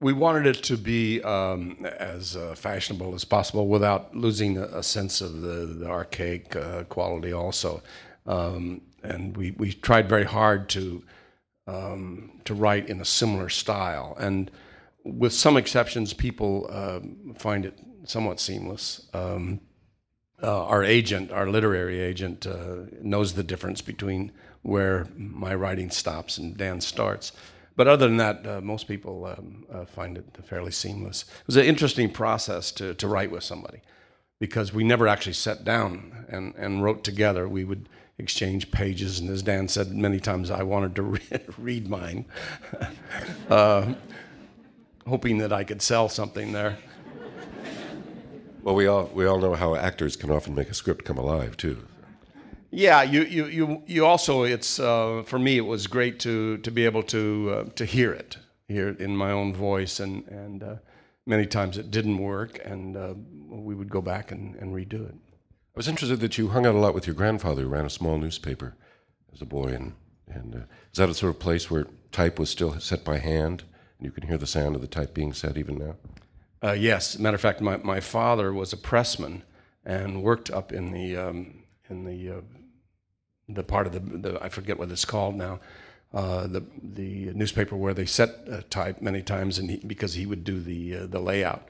We 0.00 0.12
wanted 0.12 0.46
it 0.46 0.64
to 0.64 0.76
be 0.76 1.22
um, 1.22 1.86
as 1.98 2.36
uh, 2.36 2.54
fashionable 2.56 3.14
as 3.14 3.24
possible 3.24 3.68
without 3.68 4.16
losing 4.16 4.58
a, 4.58 4.82
sense 4.82 5.20
of 5.20 5.42
the, 5.42 5.66
the 5.66 5.86
archaic 5.86 6.56
uh, 6.56 6.84
quality, 6.84 7.32
also. 7.32 7.82
Um, 8.26 8.80
and 9.04 9.36
we, 9.36 9.52
we 9.52 9.72
tried 9.72 10.08
very 10.08 10.24
hard 10.24 10.68
to 10.70 11.04
um, 11.66 12.40
to 12.44 12.54
write 12.54 12.88
in 12.88 13.00
a 13.00 13.04
similar 13.04 13.48
style. 13.48 14.16
And 14.18 14.50
with 15.04 15.32
some 15.32 15.56
exceptions, 15.56 16.12
people 16.12 16.66
uh, 16.70 17.00
find 17.38 17.64
it 17.64 17.78
somewhat 18.04 18.40
seamless. 18.40 19.06
Um, 19.14 19.60
uh, 20.42 20.64
our 20.64 20.82
agent, 20.82 21.30
our 21.30 21.48
literary 21.48 22.00
agent, 22.00 22.46
uh, 22.46 22.86
knows 23.00 23.34
the 23.34 23.44
difference 23.44 23.80
between 23.80 24.32
where 24.62 25.06
my 25.16 25.54
writing 25.54 25.90
stops 25.90 26.38
and 26.38 26.56
Dan 26.56 26.80
starts. 26.80 27.32
But 27.76 27.88
other 27.88 28.06
than 28.06 28.18
that, 28.18 28.46
uh, 28.46 28.60
most 28.60 28.86
people 28.86 29.24
um, 29.26 29.64
uh, 29.72 29.84
find 29.84 30.18
it 30.18 30.26
fairly 30.44 30.72
seamless. 30.72 31.22
It 31.22 31.46
was 31.46 31.56
an 31.56 31.64
interesting 31.64 32.10
process 32.10 32.70
to, 32.72 32.94
to 32.94 33.08
write 33.08 33.30
with 33.30 33.44
somebody 33.44 33.80
because 34.38 34.74
we 34.74 34.84
never 34.84 35.08
actually 35.08 35.32
sat 35.32 35.64
down 35.64 36.26
and, 36.28 36.54
and 36.56 36.82
wrote 36.82 37.04
together. 37.04 37.48
We 37.48 37.64
would 37.64 37.88
exchange 38.18 38.70
pages, 38.70 39.20
and 39.20 39.30
as 39.30 39.42
Dan 39.42 39.68
said 39.68 39.92
many 39.92 40.20
times, 40.20 40.50
I 40.50 40.62
wanted 40.62 40.96
to 40.96 41.02
read, 41.02 41.44
read 41.58 41.88
mine, 41.88 42.26
uh, 43.48 43.94
hoping 45.06 45.38
that 45.38 45.52
I 45.52 45.64
could 45.64 45.80
sell 45.80 46.08
something 46.08 46.52
there. 46.52 46.78
Well, 48.62 48.74
we 48.76 48.86
all 48.86 49.10
we 49.12 49.26
all 49.26 49.40
know 49.40 49.54
how 49.54 49.74
actors 49.74 50.14
can 50.14 50.30
often 50.30 50.54
make 50.54 50.70
a 50.70 50.74
script 50.74 51.04
come 51.04 51.18
alive 51.18 51.56
too. 51.56 51.84
Yeah, 52.74 53.02
you 53.02 53.22
you 53.24 53.46
you, 53.46 53.82
you 53.86 54.06
also 54.06 54.44
it's 54.44 54.80
uh, 54.80 55.22
for 55.26 55.38
me 55.38 55.58
it 55.58 55.66
was 55.66 55.86
great 55.86 56.18
to 56.20 56.56
to 56.58 56.70
be 56.70 56.86
able 56.86 57.02
to 57.04 57.54
uh, 57.54 57.64
to 57.74 57.84
hear 57.84 58.12
it 58.12 58.38
hear 58.66 58.88
it 58.88 59.00
in 59.00 59.14
my 59.14 59.30
own 59.30 59.54
voice 59.54 60.00
and 60.00 60.26
and 60.28 60.62
uh, 60.62 60.76
many 61.26 61.44
times 61.44 61.76
it 61.76 61.90
didn't 61.90 62.16
work 62.16 62.58
and 62.64 62.96
uh, 62.96 63.12
we 63.48 63.74
would 63.74 63.90
go 63.90 64.00
back 64.00 64.32
and, 64.32 64.56
and 64.56 64.74
redo 64.74 65.06
it. 65.06 65.14
I 65.14 65.76
was 65.76 65.86
interested 65.86 66.20
that 66.20 66.38
you 66.38 66.48
hung 66.48 66.66
out 66.66 66.74
a 66.74 66.78
lot 66.78 66.94
with 66.94 67.06
your 67.06 67.14
grandfather, 67.14 67.62
who 67.62 67.68
ran 67.68 67.84
a 67.84 67.90
small 67.90 68.16
newspaper 68.16 68.74
as 69.34 69.42
a 69.42 69.46
boy, 69.46 69.68
and 69.68 69.92
and 70.26 70.54
uh, 70.54 70.58
is 70.92 70.98
that 70.98 71.10
a 71.10 71.14
sort 71.14 71.34
of 71.34 71.40
place 71.40 71.70
where 71.70 71.86
type 72.10 72.38
was 72.38 72.48
still 72.48 72.80
set 72.80 73.04
by 73.04 73.18
hand, 73.18 73.64
and 73.98 74.06
you 74.06 74.12
can 74.12 74.26
hear 74.26 74.38
the 74.38 74.46
sound 74.46 74.76
of 74.76 74.80
the 74.80 74.86
type 74.86 75.12
being 75.12 75.34
set 75.34 75.58
even 75.58 75.76
now? 75.76 75.96
Uh, 76.62 76.72
yes, 76.72 77.18
matter 77.18 77.34
of 77.34 77.40
fact, 77.40 77.60
my, 77.60 77.76
my 77.78 78.00
father 78.00 78.52
was 78.52 78.72
a 78.72 78.76
pressman 78.76 79.42
and 79.84 80.22
worked 80.22 80.50
up 80.50 80.72
in 80.72 80.92
the 80.92 81.16
um, 81.16 81.64
in 81.90 82.04
the 82.04 82.30
uh, 82.30 82.40
the 83.54 83.62
part 83.62 83.86
of 83.86 83.92
the, 83.92 84.00
the, 84.00 84.42
I 84.42 84.48
forget 84.48 84.78
what 84.78 84.90
it's 84.90 85.04
called 85.04 85.34
now, 85.34 85.60
uh, 86.12 86.46
the 86.46 86.64
the 86.82 87.32
newspaper 87.34 87.76
where 87.76 87.94
they 87.94 88.06
set 88.06 88.30
uh, 88.50 88.60
type 88.70 89.00
many 89.00 89.22
times, 89.22 89.58
and 89.58 89.70
he, 89.70 89.76
because 89.78 90.14
he 90.14 90.26
would 90.26 90.44
do 90.44 90.60
the 90.60 90.96
uh, 90.96 91.06
the 91.06 91.20
layout 91.20 91.68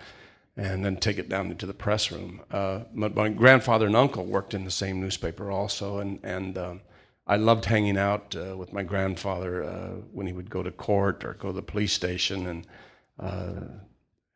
and 0.56 0.84
then 0.84 0.96
take 0.96 1.16
it 1.16 1.30
down 1.30 1.50
into 1.50 1.64
the 1.64 1.72
press 1.72 2.12
room. 2.12 2.42
Uh, 2.50 2.80
my, 2.92 3.08
my, 3.08 3.28
grandfather 3.30 3.86
and 3.86 3.96
uncle 3.96 4.26
worked 4.26 4.52
in 4.52 4.64
the 4.64 4.70
same 4.70 5.00
newspaper 5.00 5.50
also, 5.50 5.98
and 5.98 6.18
and 6.22 6.58
um, 6.58 6.80
I 7.26 7.36
loved 7.36 7.64
hanging 7.64 7.96
out 7.96 8.36
uh, 8.36 8.56
with 8.56 8.72
my 8.72 8.82
grandfather 8.82 10.02
when 10.12 10.26
he 10.26 10.32
would 10.32 10.50
go 10.50 10.62
to 10.62 10.70
court 10.70 11.24
or 11.24 11.34
go 11.34 11.48
to 11.48 11.54
the 11.54 11.62
police 11.62 11.92
station 11.92 12.46
and 12.46 12.66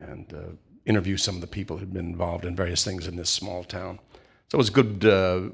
and 0.01 0.33
uh, 0.35 0.53
interview 0.85 1.17
some 1.17 1.35
of 1.35 1.41
the 1.41 1.47
people 1.47 1.77
who'd 1.77 1.93
been 1.93 2.07
involved 2.07 2.45
in 2.45 2.55
various 2.55 2.85
things 2.85 3.07
in 3.07 3.17
this 3.17 3.31
small 3.31 3.65
town. 3.65 3.99
So 4.49 4.57
it 4.57 4.59
was 4.59 4.71
good 4.71 5.05
uh, 5.05 5.49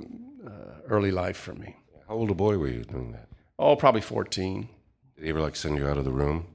uh, 0.46 0.50
early 0.88 1.11
life 1.11 1.37
for 1.37 1.55
me. 1.55 1.76
How 2.12 2.18
old 2.18 2.31
a 2.31 2.35
boy 2.35 2.59
were 2.59 2.68
you 2.68 2.85
doing 2.85 3.12
that? 3.12 3.27
Oh, 3.59 3.75
probably 3.75 4.03
14. 4.03 4.68
Did 5.16 5.25
he 5.25 5.31
ever 5.31 5.40
like 5.40 5.57
send 5.57 5.79
you 5.79 5.88
out 5.88 5.96
of 5.96 6.05
the 6.05 6.12
room? 6.12 6.46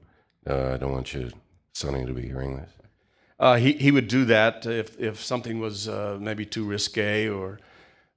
I 0.46 0.76
don't 0.76 0.92
want 0.92 1.12
you, 1.12 1.32
Sonny, 1.72 2.06
to 2.06 2.12
be 2.12 2.22
hearing 2.22 2.58
this. 2.58 2.70
Uh, 3.40 3.56
he 3.56 3.72
he 3.72 3.90
would 3.90 4.06
do 4.06 4.24
that 4.26 4.66
if 4.66 4.96
if 5.00 5.20
something 5.20 5.58
was 5.58 5.88
uh, 5.88 6.16
maybe 6.20 6.46
too 6.46 6.64
risque 6.64 7.28
or. 7.28 7.58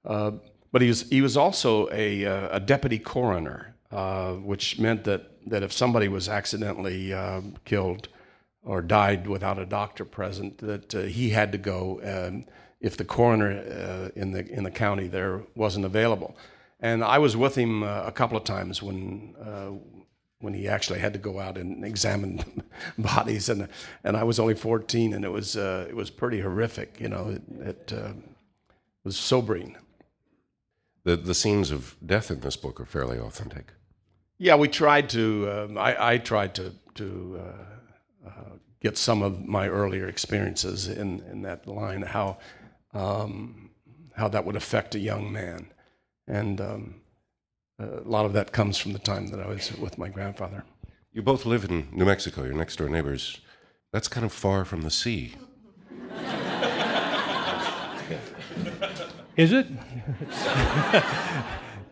Uh, 0.04 0.30
but 0.70 0.82
he 0.82 0.88
was 0.88 1.02
he 1.10 1.20
was 1.20 1.36
also 1.36 1.88
a 1.90 2.22
a 2.22 2.60
deputy 2.60 3.00
coroner, 3.00 3.74
which 4.44 4.78
meant 4.78 5.02
that 5.02 5.22
that 5.48 5.64
if 5.64 5.72
somebody 5.72 6.06
was 6.06 6.28
accidentally 6.28 7.12
killed 7.64 8.06
or 8.62 8.80
died 8.82 9.26
without 9.26 9.58
a 9.58 9.66
doctor 9.66 10.04
present, 10.04 10.58
that 10.58 10.94
uh, 10.94 11.00
he 11.00 11.30
had 11.30 11.50
to 11.50 11.58
go 11.58 12.00
um, 12.04 12.44
if 12.80 12.96
the 12.96 13.04
coroner 13.04 13.50
uh, 13.50 14.10
in 14.14 14.30
the 14.30 14.46
in 14.48 14.62
the 14.62 14.70
county 14.70 15.08
there 15.08 15.42
wasn't 15.56 15.84
available. 15.84 16.36
And 16.82 17.02
I 17.02 17.18
was 17.18 17.36
with 17.36 17.54
him 17.54 17.82
uh, 17.82 18.02
a 18.04 18.12
couple 18.12 18.36
of 18.36 18.44
times 18.44 18.82
when 18.82 19.34
uh, 19.40 19.70
when 20.40 20.52
he 20.52 20.66
actually 20.66 20.98
had 20.98 21.12
to 21.12 21.18
go 21.18 21.38
out 21.38 21.56
and 21.56 21.84
examine 21.84 22.62
bodies, 22.98 23.48
and 23.48 23.68
and 24.04 24.16
I 24.16 24.24
was 24.24 24.38
only 24.38 24.54
14, 24.54 25.14
and 25.14 25.24
it 25.24 25.30
was 25.30 25.56
uh, 25.56 25.86
it 25.88 25.96
was 25.96 26.10
pretty 26.10 26.40
horrific. 26.40 27.00
You 27.00 27.08
know, 27.08 27.28
it, 27.28 27.42
it 27.60 27.92
uh, 27.96 28.12
was 29.04 29.16
sobering. 29.16 29.76
The 31.04 31.16
the 31.16 31.34
scenes 31.34 31.70
of 31.70 31.96
death 32.04 32.30
in 32.30 32.40
this 32.40 32.56
book 32.56 32.80
are 32.80 32.86
fairly 32.86 33.18
authentic. 33.18 33.72
Yeah, 34.38 34.56
we 34.56 34.68
tried 34.68 35.08
to. 35.10 35.50
Um, 35.50 35.78
I, 35.78 36.14
I 36.14 36.18
tried 36.18 36.54
to 36.56 36.74
to 36.94 37.40
uh, 37.46 37.72
get 38.82 38.98
some 38.98 39.22
of 39.22 39.44
my 39.44 39.68
earlier 39.68 40.08
experiences 40.08 40.88
in, 40.88 41.20
in 41.30 41.42
that 41.42 41.66
line, 41.68 42.02
how, 42.02 42.36
um, 42.92 43.70
how 44.16 44.26
that 44.28 44.44
would 44.44 44.56
affect 44.56 44.96
a 44.96 44.98
young 44.98 45.32
man. 45.32 45.72
And 46.26 46.60
um, 46.60 46.94
a 47.78 48.00
lot 48.04 48.24
of 48.26 48.32
that 48.34 48.52
comes 48.52 48.78
from 48.78 48.92
the 48.92 48.98
time 48.98 49.28
that 49.28 49.40
I 49.40 49.46
was 49.46 49.76
with 49.78 49.98
my 49.98 50.08
grandfather. 50.08 50.64
You 51.12 51.22
both 51.22 51.44
live 51.44 51.64
in 51.64 51.88
New 51.92 52.04
Mexico, 52.04 52.44
your 52.44 52.54
next 52.54 52.76
door 52.76 52.88
neighbors. 52.88 53.40
That's 53.92 54.08
kind 54.08 54.24
of 54.24 54.32
far 54.32 54.64
from 54.64 54.82
the 54.82 54.90
sea. 54.90 55.34
Is 59.36 59.52
it? 59.52 59.66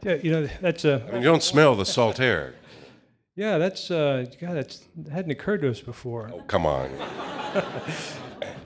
yeah, 0.02 0.14
you 0.22 0.30
know, 0.30 0.48
that's 0.60 0.84
a. 0.84 1.06
I 1.08 1.12
mean, 1.12 1.22
you 1.22 1.28
don't 1.28 1.42
smell 1.42 1.74
the 1.74 1.86
salt 1.86 2.20
air. 2.20 2.54
Yeah, 3.34 3.56
that's 3.58 3.90
uh, 3.90 4.26
God. 4.40 4.54
That's 4.56 4.84
hadn't 5.10 5.30
occurred 5.30 5.62
to 5.62 5.70
us 5.70 5.80
before. 5.80 6.30
Oh, 6.32 6.42
come 6.42 6.66
on. 6.66 6.90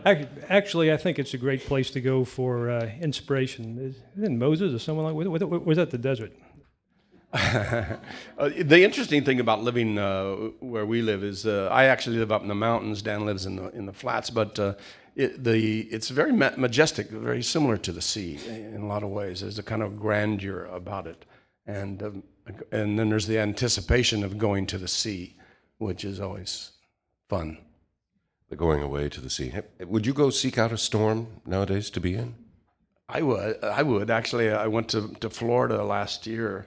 Actually, 0.05 0.93
I 0.93 0.97
think 0.97 1.19
it's 1.19 1.35
a 1.35 1.39
great 1.39 1.65
place 1.65 1.91
to 1.93 2.01
go 2.01 2.25
for 2.25 2.71
uh, 2.71 2.91
inspiration. 3.01 3.95
Isn't 4.19 4.39
Moses 4.39 4.75
or 4.75 4.79
someone 4.79 5.15
like? 5.15 5.41
that? 5.41 5.47
Was 5.47 5.77
that 5.77 5.91
the 5.91 5.99
desert? 5.99 6.33
uh, 7.35 7.99
the 8.39 8.85
interesting 8.85 9.25
thing 9.25 9.41
about 9.41 9.63
living 9.63 9.99
uh, 9.99 10.35
where 10.61 10.87
we 10.87 11.03
live 11.03 11.25
is 11.25 11.47
uh, 11.47 11.69
I 11.73 11.87
actually 11.87 12.19
live 12.19 12.31
up 12.31 12.43
in 12.43 12.49
the 12.49 12.55
mountains. 12.55 13.03
Dan 13.03 13.27
lives 13.27 13.47
in 13.47 13.57
the 13.57 13.71
in 13.71 13.87
the 13.87 13.93
flats, 13.93 14.31
but 14.31 14.59
uh, 14.59 14.75
it, 15.17 15.43
the 15.43 15.81
it's 15.91 16.11
very 16.11 16.33
majestic, 16.33 17.09
very 17.09 17.43
similar 17.43 17.77
to 17.79 17.91
the 17.91 18.03
sea 18.03 18.39
in 18.47 18.83
a 18.83 18.87
lot 18.87 19.03
of 19.03 19.09
ways. 19.09 19.41
There's 19.41 19.59
a 19.59 19.65
kind 19.65 19.83
of 19.83 19.99
grandeur 19.99 20.67
about 20.67 21.07
it, 21.07 21.25
and 21.67 22.03
um, 22.03 22.23
and 22.71 22.99
then 22.99 23.09
there's 23.09 23.27
the 23.27 23.39
anticipation 23.39 24.23
of 24.23 24.39
going 24.39 24.67
to 24.67 24.79
the 24.79 24.89
sea, 24.89 25.37
which 25.79 26.05
is 26.05 26.21
always 26.21 26.73
fun. 27.29 27.59
The 28.51 28.57
going 28.57 28.83
away 28.83 29.09
to 29.09 29.21
the 29.21 29.31
sea. 29.31 29.53
Would 29.81 30.07
you 30.07 30.13
go 30.13 30.31
seek 30.31 30.59
out 30.59 30.73
a 30.73 30.79
storm 30.79 31.29
nowadays 31.47 31.91
to 31.91 32.01
be 32.01 32.15
in? 32.15 32.35
I 33.09 33.23
would. 33.23 33.63
I 33.63 33.83
would 33.83 34.11
actually. 34.11 34.51
I 34.51 34.67
went 34.67 34.89
to, 34.91 35.15
to 35.21 35.31
Florida 35.31 35.83
last 35.83 36.27
year 36.27 36.67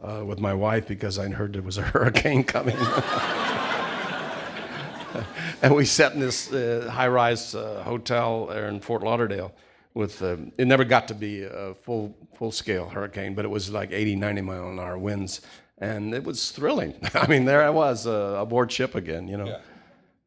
uh, 0.00 0.24
with 0.24 0.40
my 0.40 0.54
wife 0.54 0.88
because 0.88 1.18
I 1.18 1.28
heard 1.28 1.52
there 1.52 1.62
was 1.62 1.78
a 1.78 1.82
hurricane 1.92 2.44
coming. 2.44 2.76
and 5.62 5.74
we 5.74 5.84
sat 5.84 6.14
in 6.14 6.20
this 6.20 6.52
uh, 6.52 6.90
high-rise 6.92 7.54
uh, 7.54 7.82
hotel 7.84 8.46
there 8.46 8.68
in 8.68 8.80
Fort 8.80 9.02
Lauderdale 9.02 9.52
with 9.94 10.22
uh, 10.22 10.36
it 10.58 10.66
never 10.66 10.84
got 10.84 11.08
to 11.08 11.14
be 11.14 11.42
a 11.42 11.74
full 11.74 12.14
full 12.34 12.52
scale 12.52 12.88
hurricane, 12.88 13.34
but 13.34 13.44
it 13.44 13.48
was 13.48 13.70
like 13.70 13.92
80, 13.92 14.16
90 14.16 14.42
mile 14.42 14.68
an 14.68 14.78
hour 14.78 14.98
winds, 14.98 15.42
and 15.78 16.14
it 16.14 16.24
was 16.24 16.50
thrilling. 16.50 16.94
I 17.14 17.26
mean, 17.26 17.44
there 17.44 17.62
I 17.62 17.70
was 17.70 18.06
uh, 18.06 18.36
aboard 18.38 18.72
ship 18.72 18.94
again, 18.94 19.28
you 19.28 19.36
know. 19.36 19.46
Yeah. 19.46 19.58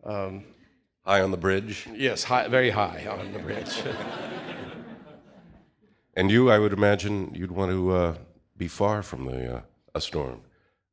Um, 0.04 0.44
high 1.06 1.22
on 1.22 1.32
the 1.32 1.38
bridge. 1.38 1.88
Yes, 1.94 2.24
high, 2.24 2.48
very 2.48 2.72
high 2.72 3.06
on 3.08 3.32
the 3.32 3.40
bridge. 3.40 3.84
and 6.16 6.32
you, 6.32 6.50
I 6.50 6.60
would 6.60 6.74
imagine, 6.74 7.34
you'd 7.34 7.52
want 7.52 7.72
to 7.72 7.96
uh, 7.96 8.16
be 8.58 8.68
far 8.68 9.04
from 9.04 9.26
the 9.26 9.58
uh, 9.58 9.62
a 9.94 10.02
storm, 10.02 10.42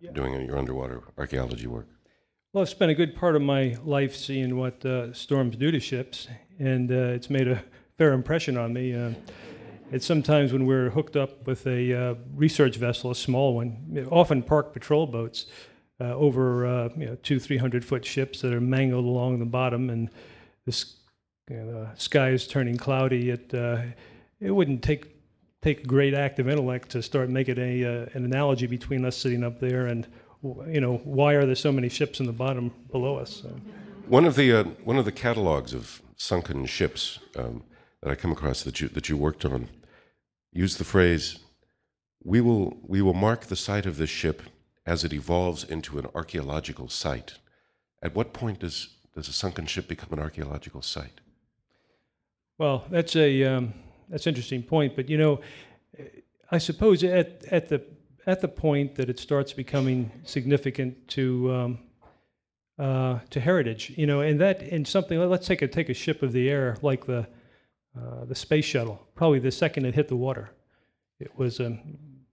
yeah. 0.01 0.12
doing 0.12 0.40
your 0.46 0.59
underwater 0.59 1.03
archaeology 1.18 1.66
work. 1.66 1.88
Well, 2.53 2.62
I've 2.62 2.68
spent 2.68 2.90
a 2.90 2.94
good 2.94 3.16
part 3.16 3.35
of 3.35 3.42
my 3.42 3.79
life 3.83 4.14
seeing 4.14 4.57
what 4.59 4.85
uh, 4.85 5.12
storms 5.14 5.57
do 5.57 5.70
to 5.70 5.81
ships, 5.81 6.29
and 6.59 6.90
uh, 6.90 7.16
it's 7.16 7.31
made 7.31 7.48
a 7.48 7.62
fair 7.96 8.12
impression 8.12 8.57
on 8.59 8.72
me. 8.72 8.94
Uh, 8.94 9.12
And 9.92 10.03
sometimes 10.03 10.55
when 10.55 10.64
we're 10.64 10.88
hooked 10.88 11.16
up 11.16 11.46
with 11.46 11.66
a 11.66 11.92
uh, 11.92 12.14
research 12.35 12.77
vessel, 12.77 13.11
a 13.11 13.14
small 13.14 13.55
one, 13.55 14.09
often 14.11 14.42
parked 14.42 14.72
patrol 14.72 15.07
boats, 15.07 15.44
uh, 16.00 16.14
over 16.14 16.66
uh, 16.66 16.88
you 16.96 17.07
know, 17.07 17.16
two, 17.22 17.38
three 17.38 17.57
hundred 17.57 17.85
foot 17.85 18.05
ships 18.05 18.40
that 18.40 18.52
are 18.52 18.61
mangled 18.61 19.05
along 19.05 19.38
the 19.38 19.46
bottom, 19.46 19.90
and 19.90 20.11
the, 20.66 20.85
you 21.50 21.57
know, 21.57 21.72
the 21.72 22.00
sky 22.00 22.31
is 22.31 22.46
turning 22.46 22.76
cloudy. 22.76 23.31
It 23.31 23.52
uh, 23.55 23.83
it 24.40 24.50
wouldn't 24.50 24.83
take 24.83 25.12
take 25.62 25.87
great 25.87 26.12
active 26.12 26.48
intellect 26.48 26.90
to 26.90 27.02
start 27.02 27.31
making 27.31 27.59
a 27.59 27.85
uh, 27.85 28.07
an 28.14 28.24
analogy 28.24 28.66
between 28.66 29.05
us 29.05 29.16
sitting 29.16 29.44
up 29.44 29.61
there 29.61 29.87
and 29.87 30.07
you 30.66 30.81
know 30.81 30.96
why 31.05 31.35
are 31.35 31.46
there 31.46 31.55
so 31.55 31.70
many 31.70 31.88
ships 31.88 32.20
in 32.20 32.26
the 32.26 32.33
bottom 32.33 32.72
below 32.90 33.16
us. 33.16 33.42
So. 33.42 33.48
One 34.09 34.24
of 34.24 34.35
the 34.35 34.52
uh, 34.52 34.64
one 34.85 34.98
of 34.98 35.05
the 35.05 35.12
catalogs 35.12 35.72
of 35.72 36.02
sunken 36.16 36.66
ships 36.66 37.20
um, 37.37 37.62
that 38.02 38.11
I 38.11 38.14
come 38.16 38.33
across 38.33 38.62
that 38.64 38.81
you 38.81 38.88
that 38.88 39.09
you 39.09 39.16
worked 39.16 39.44
on 39.44 39.68
used 40.52 40.78
the 40.78 40.85
phrase, 40.85 41.38
"We 42.24 42.40
will 42.40 42.76
we 42.83 43.00
will 43.00 43.14
mark 43.14 43.46
the 43.46 43.57
site 43.57 43.87
of 43.87 43.96
this 43.96 44.11
ship 44.11 44.42
as 44.85 45.05
it 45.05 45.12
evolves 45.12 45.64
into 45.64 45.99
an 45.99 46.07
archaeological 46.14 46.88
site." 46.88 47.35
At 48.03 48.14
what 48.14 48.33
point 48.33 48.61
does 48.61 48.97
does 49.14 49.29
a 49.29 49.33
sunken 49.33 49.66
ship 49.66 49.88
become 49.88 50.09
an 50.12 50.18
archaeological 50.18 50.83
site? 50.83 51.21
Well, 52.59 52.85
that's 52.90 53.16
a 53.16 53.45
um, 53.45 53.75
that's 54.09 54.27
interesting 54.27 54.62
point, 54.62 54.97
but 54.97 55.09
you 55.09 55.18
know, 55.18 55.40
I 56.51 56.59
suppose 56.59 57.03
at 57.05 57.45
at 57.51 57.68
the 57.68 57.83
at 58.27 58.40
the 58.40 58.49
point 58.49 58.95
that 58.97 59.09
it 59.09 59.18
starts 59.18 59.53
becoming 59.53 60.11
significant 60.25 61.09
to 61.09 61.53
um, 61.53 61.79
uh, 62.79 63.18
to 63.31 63.40
heritage, 63.40 63.92
you 63.97 64.07
know, 64.07 64.21
and 64.21 64.40
that 64.40 64.62
in 64.62 64.85
something. 64.85 65.18
Let's 65.18 65.47
take 65.47 65.62
a 65.62 65.68
take 65.68 65.88
a 65.88 65.95
ship 65.95 66.23
of 66.23 66.33
the 66.33 66.49
air 66.49 66.77
like 66.83 67.07
the 67.07 67.27
uh, 67.99 68.25
the 68.25 68.35
space 68.35 68.64
shuttle. 68.64 69.07
Probably 69.14 69.38
the 69.38 69.51
second 69.51 69.87
it 69.87 69.95
hit 69.95 70.09
the 70.09 70.16
water, 70.16 70.51
it 71.18 71.37
was 71.37 71.61
um, 71.61 71.81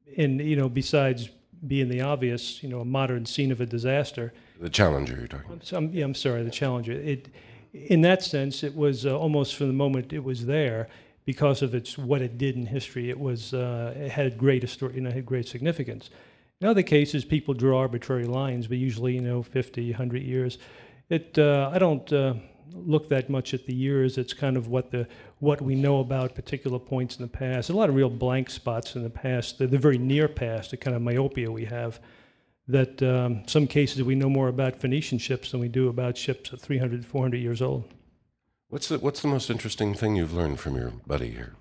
in 0.06 0.40
you 0.40 0.56
know 0.56 0.70
besides 0.70 1.30
being 1.67 1.89
the 1.89 2.02
obvious, 2.02 2.63
you 2.63 2.69
know, 2.69 2.80
a 2.82 2.86
modern 2.86 3.26
scene 3.26 3.52
of 3.52 3.62
a 3.62 3.65
disaster. 3.65 4.34
The 4.60 4.69
Challenger, 4.69 5.15
you're 5.17 5.28
talking. 5.28 5.52
About. 5.52 5.72
I'm, 5.74 5.93
yeah, 5.93 6.06
I'm 6.06 6.15
sorry, 6.15 6.43
the 6.43 6.52
Challenger. 6.52 6.93
It, 6.93 7.30
in 7.74 8.02
that 8.02 8.24
sense, 8.24 8.63
it 8.63 8.76
was 8.76 9.06
uh, 9.06 9.17
almost 9.17 9.56
from 9.56 9.67
the 9.67 9.74
moment 9.74 10.12
it 10.13 10.24
was 10.24 10.45
there, 10.45 10.88
because 11.30 11.62
of 11.62 11.76
its 11.76 11.95
what 11.95 12.24
it 12.24 12.39
did 12.39 12.56
in 12.56 12.65
history. 12.65 13.12
It 13.12 13.19
was 13.19 13.54
uh, 13.54 13.93
it 13.95 14.10
had 14.10 14.36
great 14.36 14.63
histor- 14.63 14.95
you 14.95 15.02
know, 15.02 15.12
had 15.12 15.28
great 15.28 15.48
significance. 15.48 16.10
In 16.60 16.67
other 16.67 16.82
cases, 16.82 17.24
people 17.24 17.54
draw 17.54 17.82
arbitrary 17.82 18.26
lines, 18.26 18.65
but 18.65 18.78
usually, 18.78 19.13
you 19.13 19.22
know, 19.22 19.43
50, 19.43 19.91
100 19.91 20.24
years. 20.24 20.58
It 21.10 21.38
uh, 21.38 21.69
I 21.72 21.78
don't 21.78 22.12
uh, 22.12 22.34
look 22.74 23.10
that 23.10 23.30
much 23.30 23.54
at 23.54 23.67
the 23.67 23.76
years. 23.76 24.17
It's 24.17 24.34
kind 24.34 24.58
of 24.58 24.69
what 24.69 24.89
the 24.89 25.08
what 25.39 25.62
we 25.62 25.73
know 25.73 25.99
about 25.99 26.36
particular 26.36 26.80
points 26.80 27.15
in 27.15 27.21
the 27.21 27.30
past. 27.30 27.69
a 27.69 27.73
lot 27.73 27.89
of 27.89 27.95
real 27.95 28.10
blank 28.10 28.49
spots 28.49 28.95
in 28.95 29.04
the 29.04 29.10
past. 29.10 29.58
The, 29.58 29.67
the 29.67 29.78
very 29.78 29.97
near 29.97 30.28
past, 30.28 30.71
the 30.71 30.78
kind 30.78 30.95
of 30.95 31.02
myopia 31.02 31.49
we 31.52 31.65
have. 31.65 31.99
That 32.67 33.02
um, 33.02 33.47
some 33.47 33.65
cases 33.65 34.04
we 34.04 34.15
know 34.15 34.30
more 34.30 34.47
about 34.47 34.80
Phoenician 34.80 35.17
ships 35.17 35.52
than 35.52 35.60
we 35.60 35.69
do 35.69 35.88
about 35.88 36.17
ships 36.17 36.54
at 36.54 36.60
300, 36.60 37.04
400 37.04 37.38
years 37.38 37.62
old. 37.62 37.91
What's 38.67 38.89
the 38.89 38.99
What's 38.99 39.23
the 39.23 39.28
most 39.28 39.49
interesting 39.49 39.95
thing 39.95 40.15
you've 40.15 40.34
learned 40.34 40.60
from 40.60 40.75
your 40.75 40.91
buddy 41.08 41.32
here? 41.32 41.56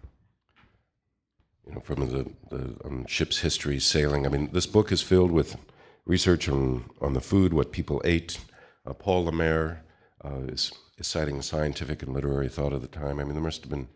You 1.67 1.75
know, 1.77 1.81
from 1.81 2.01
the 2.01 2.31
the 2.51 2.77
um, 2.85 3.07
ship's 3.07 3.39
history, 3.39 3.79
sailing. 3.79 4.27
I 4.27 4.29
mean, 4.29 4.51
this 4.53 4.67
book 4.67 4.93
is 4.93 5.01
filled 5.01 5.31
with 5.31 5.57
research 6.05 6.47
on 6.51 6.85
on 7.01 7.15
the 7.15 7.23
food, 7.23 7.55
what 7.55 7.73
people 7.73 8.03
ate. 8.05 8.39
Uh, 8.85 8.93
Paul 8.93 9.25
Lemaire 9.25 9.83
uh, 10.25 10.41
is, 10.49 10.73
is 10.99 11.07
citing 11.07 11.41
scientific 11.43 12.03
and 12.03 12.13
literary 12.13 12.49
thought 12.49 12.73
of 12.73 12.83
the 12.83 12.89
time. 12.89 13.19
I 13.19 13.25
mean, 13.25 13.35
there 13.35 13.43
must 13.43 13.63
have 13.63 13.71
been, 13.71 13.89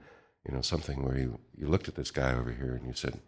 you 0.46 0.54
know, 0.54 0.62
something 0.62 1.04
where 1.04 1.18
you, 1.18 1.38
you 1.56 1.68
looked 1.68 1.88
at 1.88 1.94
this 1.94 2.10
guy 2.10 2.34
over 2.34 2.52
here 2.52 2.74
and 2.74 2.86
you 2.86 2.94
said, 2.94 3.20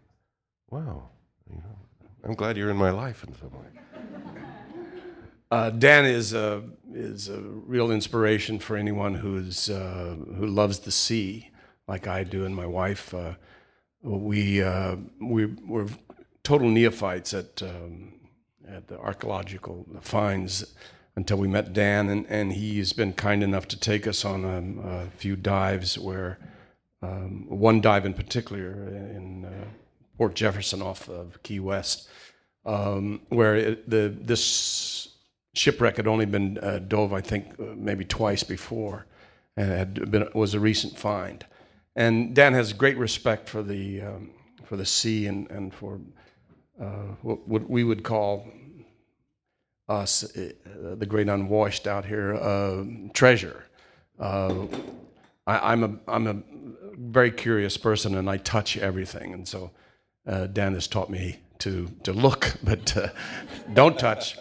"Wow, 0.71 1.11
you 1.51 1.57
know, 1.57 2.09
I'm 2.25 2.35
glad 2.35 2.57
you're 2.57 2.71
in 2.71 2.77
my 2.77 2.91
life 2.91 3.25
in 3.25 3.35
some 3.35 3.51
way." 3.53 3.85
Uh, 5.51 5.71
Dan 5.71 6.05
is 6.05 6.35
a, 6.35 6.65
is 6.93 7.29
a 7.29 7.41
real 7.41 7.93
inspiration 7.93 8.59
for 8.59 8.77
anyone 8.77 9.15
who's, 9.15 9.71
uh, 9.71 10.17
who 10.37 10.47
loves 10.47 10.81
the 10.81 10.91
sea, 10.91 11.51
like 11.87 12.09
I 12.09 12.25
do 12.25 12.45
and 12.45 12.57
my 12.57 12.67
wife. 12.67 13.15
Uh, 13.15 13.35
we, 14.03 14.61
uh, 14.61 14.97
we 15.21 15.47
were 15.47 15.87
total 16.43 16.69
neophytes 16.69 17.33
at, 17.35 17.63
um, 17.63 18.15
at 18.67 18.89
the 18.89 18.99
archaeological 18.99 19.87
finds 20.01 20.75
until 21.17 21.37
we 21.37 21.49
met 21.49 21.73
Dan, 21.73 22.09
and, 22.09 22.27
and 22.29 22.53
he's 22.53 22.93
been 22.93 23.13
kind 23.13 23.43
enough 23.43 23.69
to 23.69 23.79
take 23.79 24.07
us 24.07 24.25
on 24.25 24.45
a, 24.45 24.89
a 24.89 25.11
few 25.17 25.37
dives 25.37 25.99
where 25.99 26.39
um, 27.03 27.47
one 27.49 27.81
dive 27.81 28.05
in 28.05 28.15
particular 28.15 28.71
in 28.71 29.45
uh, 29.45 29.65
Fort 30.19 30.35
Jefferson 30.35 30.83
off 30.83 31.09
of 31.09 31.43
Key 31.43 31.61
West, 31.61 32.09
um, 32.67 33.21
where 33.29 33.55
it, 33.55 33.91
the, 33.91 34.15
this 34.21 35.09
shipwreck 35.55 35.97
had 35.97 36.07
only 36.07 36.27
been 36.27 36.59
uh, 36.59 36.81
dove, 36.81 37.13
I 37.13 37.21
think, 37.21 37.59
uh, 37.61 37.75
maybe 37.77 38.05
twice 38.05 38.43
before, 38.43 39.07
and 39.57 39.71
had 39.71 40.11
been 40.11 40.29
was 40.35 40.55
a 40.55 40.61
recent 40.61 40.99
find. 40.99 41.45
And 41.95 42.35
Dan 42.35 42.55
has 42.55 42.73
great 42.73 42.99
respect 42.99 43.49
for 43.49 43.63
the 43.63 44.03
um, 44.03 44.31
for 44.65 44.77
the 44.77 44.87
sea 44.87 45.27
and 45.27 45.49
and 45.51 45.73
for 45.73 46.01
uh, 46.81 47.15
what, 47.23 47.71
we 47.71 47.85
would 47.85 48.03
call 48.03 48.49
uh, 49.89 50.05
the 50.05 51.07
great 51.07 51.29
unwashed 51.29 51.87
out 51.87 52.05
here 52.05 52.35
uh, 52.35 52.85
treasure. 53.13 53.65
Uh, 54.19 54.67
I, 55.47 55.73
am 55.73 55.85
a 55.85 56.11
I'm 56.11 56.27
a 56.27 56.37
very 56.97 57.31
curious 57.31 57.77
person, 57.77 58.15
and 58.15 58.31
I 58.31 58.39
touch 58.39 58.77
everything, 58.77 59.35
and 59.35 59.47
so 59.47 59.71
Dan 60.27 60.75
has 60.75 60.87
taught 60.87 61.11
me 61.11 61.41
to 61.59 61.89
to 62.05 62.13
look, 62.13 62.55
but 62.63 63.13
don't 63.75 63.99
touch 63.99 64.37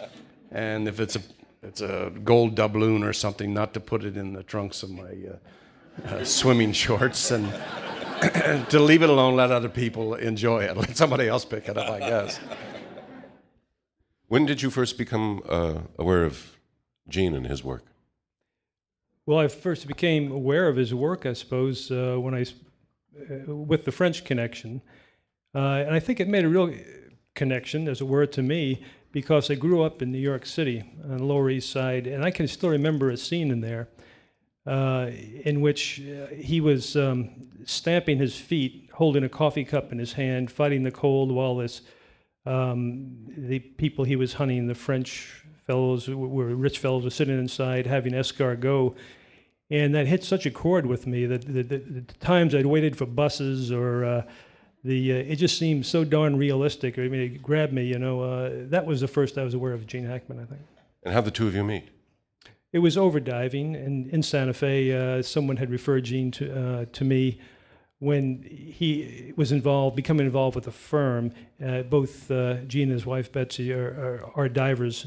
and 0.54 0.86
if 0.88 1.00
it's 1.00 1.16
a 1.16 1.20
it's 1.62 1.80
a 1.80 2.12
gold 2.22 2.54
doubloon 2.54 3.02
or 3.02 3.12
something, 3.12 3.52
not 3.52 3.72
to 3.74 3.80
put 3.80 4.04
it 4.04 4.18
in 4.18 4.34
the 4.34 4.42
trunks 4.42 4.82
of 4.82 4.90
my 4.90 5.02
uh, 5.02 6.08
uh, 6.08 6.24
swimming 6.24 6.72
shorts, 6.84 7.30
and 7.30 7.48
to 8.68 8.78
leave 8.78 9.02
it 9.02 9.08
alone, 9.08 9.34
let 9.34 9.50
other 9.50 9.70
people 9.70 10.14
enjoy 10.14 10.62
it, 10.62 10.76
let 10.76 10.96
somebody 10.96 11.26
else 11.26 11.44
pick 11.44 11.68
it 11.68 11.76
up, 11.76 11.90
I 11.90 11.98
guess. 11.98 12.38
When 14.28 14.46
did 14.46 14.62
you 14.62 14.70
first 14.70 14.98
become 14.98 15.42
uh, 15.48 15.80
aware 15.98 16.24
of 16.24 16.56
Gene 17.08 17.34
and 17.34 17.46
his 17.46 17.62
work? 17.62 17.84
Well, 19.26 19.38
I 19.38 19.48
first 19.48 19.86
became 19.86 20.30
aware 20.30 20.68
of 20.68 20.76
his 20.76 20.94
work, 20.94 21.24
I 21.26 21.32
suppose, 21.32 21.90
uh, 21.90 22.16
when 22.18 22.34
I 22.34 22.42
uh, 22.42 23.54
with 23.54 23.84
the 23.84 23.92
French 23.92 24.24
connection, 24.24 24.82
uh, 25.54 25.84
and 25.86 25.94
I 25.94 26.00
think 26.00 26.20
it 26.20 26.28
made 26.28 26.44
a 26.44 26.48
real 26.48 26.74
connection, 27.34 27.88
as 27.88 28.00
it 28.00 28.08
were, 28.08 28.26
to 28.26 28.42
me 28.42 28.82
because 29.12 29.48
I 29.48 29.54
grew 29.54 29.82
up 29.82 30.02
in 30.02 30.10
New 30.10 30.18
York 30.18 30.44
City 30.44 30.82
on 31.04 31.18
the 31.18 31.24
Lower 31.24 31.48
East 31.48 31.70
Side, 31.70 32.08
and 32.08 32.24
I 32.24 32.32
can 32.32 32.48
still 32.48 32.70
remember 32.70 33.10
a 33.10 33.16
scene 33.16 33.52
in 33.52 33.60
there 33.60 33.88
uh, 34.66 35.10
in 35.44 35.60
which 35.60 36.02
uh, 36.02 36.34
he 36.34 36.60
was 36.60 36.96
um, 36.96 37.30
stamping 37.64 38.18
his 38.18 38.36
feet, 38.36 38.90
holding 38.94 39.22
a 39.22 39.28
coffee 39.28 39.64
cup 39.64 39.92
in 39.92 39.98
his 39.98 40.14
hand, 40.14 40.50
fighting 40.50 40.82
the 40.82 40.90
cold 40.90 41.30
while 41.30 41.56
this 41.56 41.82
um, 42.46 43.26
the 43.36 43.58
people 43.58 44.04
he 44.04 44.16
was 44.16 44.34
hunting, 44.34 44.66
the 44.66 44.74
French 44.74 45.44
fellows, 45.66 46.08
were 46.08 46.54
rich 46.54 46.78
fellows, 46.78 47.04
were 47.04 47.10
sitting 47.10 47.38
inside 47.38 47.86
having 47.86 48.12
escargot. 48.12 48.94
And 49.70 49.94
that 49.94 50.06
hit 50.06 50.22
such 50.22 50.44
a 50.44 50.50
chord 50.50 50.86
with 50.86 51.06
me 51.06 51.24
that 51.26 51.46
the, 51.46 51.62
the, 51.62 51.78
the 51.78 52.02
times 52.20 52.54
I'd 52.54 52.66
waited 52.66 52.96
for 52.96 53.06
buses 53.06 53.72
or 53.72 54.04
uh, 54.04 54.22
the 54.84 55.12
uh, 55.12 55.16
it 55.16 55.36
just 55.36 55.58
seemed 55.58 55.86
so 55.86 56.04
darn 56.04 56.36
realistic. 56.36 56.98
I 56.98 57.08
mean, 57.08 57.20
it 57.20 57.42
grabbed 57.42 57.72
me. 57.72 57.84
You 57.84 57.98
know, 57.98 58.20
uh, 58.20 58.50
that 58.68 58.84
was 58.84 59.00
the 59.00 59.08
first 59.08 59.38
I 59.38 59.42
was 59.42 59.54
aware 59.54 59.72
of 59.72 59.86
Gene 59.86 60.04
Hackman. 60.04 60.38
I 60.38 60.44
think. 60.44 60.60
And 61.02 61.14
how 61.14 61.22
the 61.22 61.30
two 61.30 61.46
of 61.46 61.54
you 61.54 61.64
meet? 61.64 61.88
It 62.72 62.80
was 62.80 62.96
overdiving, 62.96 63.74
and 63.74 64.08
in 64.08 64.22
Santa 64.22 64.52
Fe, 64.52 64.92
uh, 64.92 65.22
someone 65.22 65.56
had 65.56 65.70
referred 65.70 66.04
Gene 66.04 66.30
to 66.32 66.52
uh, 66.52 66.84
to 66.92 67.04
me 67.04 67.40
when 68.04 68.42
he 68.42 69.32
was 69.34 69.50
involved, 69.50 69.96
becoming 69.96 70.26
involved 70.26 70.54
with 70.54 70.66
a 70.66 70.70
firm. 70.70 71.32
Uh, 71.64 71.82
both 71.82 72.30
uh, 72.30 72.56
Gene 72.66 72.84
and 72.84 72.92
his 72.92 73.06
wife 73.06 73.32
Betsy 73.32 73.72
are, 73.72 73.88
are, 74.36 74.44
are 74.44 74.48
divers, 74.48 75.06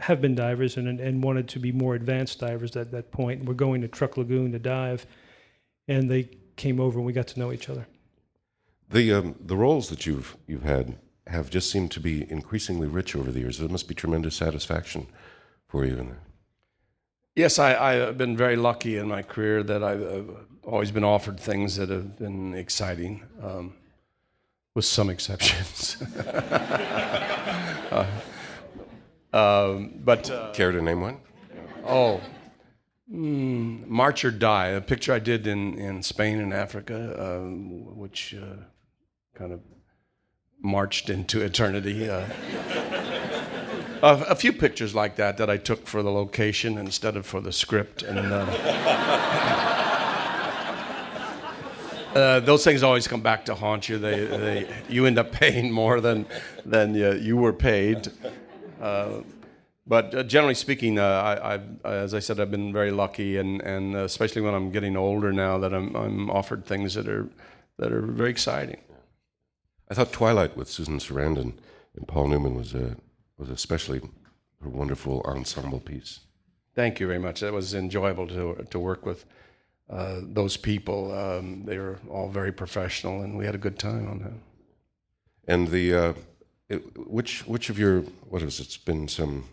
have 0.00 0.20
been 0.20 0.34
divers, 0.34 0.76
and 0.76 1.00
and 1.00 1.22
wanted 1.22 1.48
to 1.48 1.58
be 1.60 1.70
more 1.70 1.94
advanced 1.94 2.40
divers 2.40 2.76
at 2.76 2.90
that 2.90 3.12
point. 3.12 3.44
We're 3.44 3.54
going 3.54 3.80
to 3.82 3.88
Truk 3.88 4.16
Lagoon 4.16 4.52
to 4.52 4.58
dive, 4.58 5.06
and 5.86 6.10
they 6.10 6.28
came 6.56 6.80
over 6.80 6.98
and 6.98 7.06
we 7.06 7.12
got 7.12 7.28
to 7.28 7.38
know 7.38 7.52
each 7.52 7.68
other. 7.68 7.86
The 8.90 9.12
um, 9.12 9.36
the 9.40 9.56
roles 9.56 9.88
that 9.88 10.04
you've 10.04 10.36
you've 10.46 10.64
had 10.64 10.98
have 11.26 11.50
just 11.50 11.70
seemed 11.70 11.90
to 11.92 12.00
be 12.00 12.30
increasingly 12.30 12.88
rich 12.88 13.16
over 13.16 13.30
the 13.30 13.40
years. 13.40 13.58
There 13.58 13.68
must 13.68 13.88
be 13.88 13.94
tremendous 13.94 14.36
satisfaction 14.36 15.06
for 15.68 15.84
you 15.84 15.96
in 15.96 16.08
that. 16.08 16.33
Yes, 17.36 17.58
I, 17.58 17.94
have 17.94 18.16
been 18.16 18.36
very 18.36 18.56
lucky 18.56 18.96
in 18.96 19.08
my 19.08 19.22
career 19.22 19.62
that 19.64 19.82
I've, 19.82 20.02
I've, 20.02 20.30
always 20.62 20.90
been 20.90 21.04
offered 21.04 21.38
things 21.38 21.76
that 21.76 21.90
have 21.90 22.18
been 22.18 22.54
exciting, 22.54 23.22
um, 23.42 23.74
with 24.74 24.86
some 24.86 25.10
exceptions. 25.10 25.98
uh, 27.90 28.06
um, 29.32 29.92
but 30.02 30.30
uh, 30.30 30.52
care 30.52 30.72
to 30.72 30.80
name 30.80 31.02
one? 31.02 31.18
Oh, 31.84 32.22
Mm, 33.12 33.86
March 33.86 34.24
or 34.24 34.30
Die, 34.30 34.66
a 34.68 34.80
picture 34.80 35.12
I 35.12 35.18
did 35.18 35.46
in, 35.46 35.78
in 35.78 36.02
Spain 36.02 36.40
and 36.40 36.54
Africa, 36.54 37.14
uh, 37.20 37.40
which 37.94 38.34
uh, 38.34 38.56
kind 39.34 39.52
of 39.52 39.60
marched 40.62 41.10
into 41.10 41.42
eternity. 41.42 42.08
Uh, 44.04 44.22
a, 44.28 44.34
few 44.34 44.52
pictures 44.52 44.94
like 44.94 45.16
that 45.16 45.38
that 45.38 45.48
I 45.48 45.56
took 45.56 45.86
for 45.86 46.02
the 46.02 46.12
location 46.12 46.76
instead 46.76 47.16
of 47.16 47.24
for 47.24 47.40
the 47.40 47.50
script. 47.50 48.02
And 48.02 48.18
uh, 48.18 48.44
uh, 52.14 52.40
those 52.40 52.62
things 52.64 52.82
always 52.82 53.08
come 53.08 53.22
back 53.22 53.46
to 53.46 53.54
haunt 53.54 53.88
you. 53.88 53.96
They, 53.96 54.26
they, 54.26 54.68
you 54.90 55.06
end 55.06 55.16
up 55.16 55.32
paying 55.32 55.72
more 55.72 56.02
than, 56.02 56.26
than 56.66 56.94
you, 56.94 57.14
you 57.14 57.38
were 57.38 57.54
paid. 57.54 58.08
Uh, 58.78 59.22
but 59.86 60.14
uh, 60.14 60.22
generally 60.22 60.52
speaking, 60.52 60.98
uh, 60.98 61.62
I, 61.82 61.88
as 61.88 62.12
I 62.12 62.18
said, 62.18 62.38
I've 62.40 62.50
been 62.50 62.74
very 62.74 62.90
lucky, 62.90 63.38
and, 63.38 63.62
and 63.62 63.96
uh, 63.96 64.00
especially 64.00 64.42
when 64.42 64.52
I'm 64.52 64.70
getting 64.70 64.98
older 64.98 65.32
now, 65.32 65.56
that 65.56 65.72
I'm, 65.72 65.96
I'm 65.96 66.30
offered 66.30 66.66
things 66.66 66.92
that 66.92 67.08
are 67.08 67.26
that 67.78 67.90
are 67.90 68.02
very 68.02 68.28
exciting. 68.28 68.82
I 69.90 69.94
thought 69.94 70.12
Twilight 70.12 70.58
with 70.58 70.68
Susan 70.68 70.98
Sarandon 70.98 71.54
and 71.96 72.06
Paul 72.06 72.28
Newman 72.28 72.54
was 72.54 72.74
a 72.74 72.98
was 73.38 73.50
especially 73.50 74.00
a 74.64 74.68
wonderful 74.68 75.22
ensemble 75.26 75.80
piece. 75.80 76.20
Thank 76.74 77.00
you 77.00 77.06
very 77.06 77.18
much. 77.18 77.42
It 77.42 77.52
was 77.52 77.74
enjoyable 77.74 78.26
to 78.28 78.66
to 78.70 78.78
work 78.78 79.06
with 79.06 79.24
uh, 79.90 80.20
those 80.22 80.56
people. 80.56 81.12
Um, 81.12 81.64
they 81.64 81.78
were 81.78 81.98
all 82.10 82.28
very 82.28 82.52
professional, 82.52 83.22
and 83.22 83.38
we 83.38 83.44
had 83.46 83.54
a 83.54 83.58
good 83.58 83.78
time 83.78 84.08
on 84.08 84.18
that. 84.20 84.38
And 85.46 85.68
the 85.68 85.94
uh, 85.94 86.12
it, 86.68 86.82
which 86.96 87.46
which 87.46 87.70
of 87.70 87.78
your 87.78 88.00
what 88.30 88.42
is 88.42 88.60
it? 88.60 88.66
It's 88.66 88.76
been 88.76 89.08
some 89.08 89.44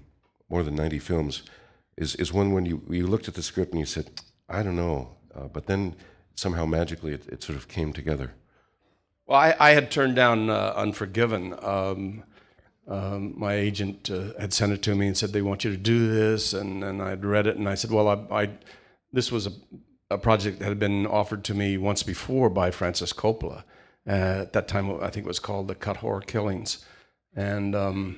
more 0.52 0.64
than 0.64 0.76
90 0.76 1.00
films, 1.00 1.44
is, 1.98 2.14
is 2.16 2.34
one 2.34 2.52
when 2.52 2.66
you, 2.66 2.82
you 2.90 3.08
looked 3.08 3.28
at 3.28 3.34
the 3.34 3.42
script 3.42 3.72
and 3.72 3.80
you 3.80 3.86
said, 3.86 4.12
I 4.50 4.62
don't 4.62 4.76
know, 4.76 5.16
uh, 5.34 5.48
but 5.48 5.66
then 5.66 5.96
somehow 6.36 6.66
magically 6.66 7.14
it, 7.14 7.26
it, 7.30 7.42
sort 7.42 7.58
of 7.58 7.70
came 7.70 7.94
together? 7.94 8.34
Well, 9.26 9.40
I, 9.40 9.56
I 9.60 9.70
had 9.72 9.90
turned 9.90 10.16
down 10.16 10.50
uh, 10.50 10.74
Unforgiven. 10.76 11.56
Um, 11.62 12.24
um, 12.88 13.34
my 13.38 13.54
agent 13.54 14.10
uh, 14.10 14.38
had 14.40 14.54
sent 14.54 14.74
it 14.74 14.82
to 14.84 14.96
me 14.96 15.08
and 15.08 15.18
said, 15.18 15.32
they 15.32 15.42
want 15.42 15.64
you 15.64 15.72
to 15.72 15.78
do 15.78 16.12
this. 16.12 16.54
And, 16.54 16.84
and 16.84 17.02
I'd 17.02 17.24
read 17.24 17.48
it 17.48 17.58
and 17.58 17.70
I 17.70 17.76
said, 17.76 17.92
well, 17.92 18.08
I, 18.08 18.44
I 18.44 18.50
this 19.14 19.32
was 19.32 19.48
a, 19.48 19.52
a 20.10 20.18
project 20.18 20.60
that 20.60 20.66
had 20.70 20.80
been 20.80 21.06
offered 21.06 21.44
to 21.46 21.54
me 21.54 21.78
once 21.78 22.04
before 22.04 22.50
by 22.50 22.72
Francis 22.72 23.14
Coppola. 23.14 23.64
Uh, 24.08 24.42
at 24.42 24.54
that 24.54 24.68
time, 24.68 24.92
I 25.02 25.10
think 25.10 25.26
it 25.26 25.28
was 25.28 25.40
called 25.40 25.68
The 25.68 25.76
Cut-Whore 25.76 26.26
Killings. 26.26 26.86
And 27.36 27.76
um, 27.76 28.18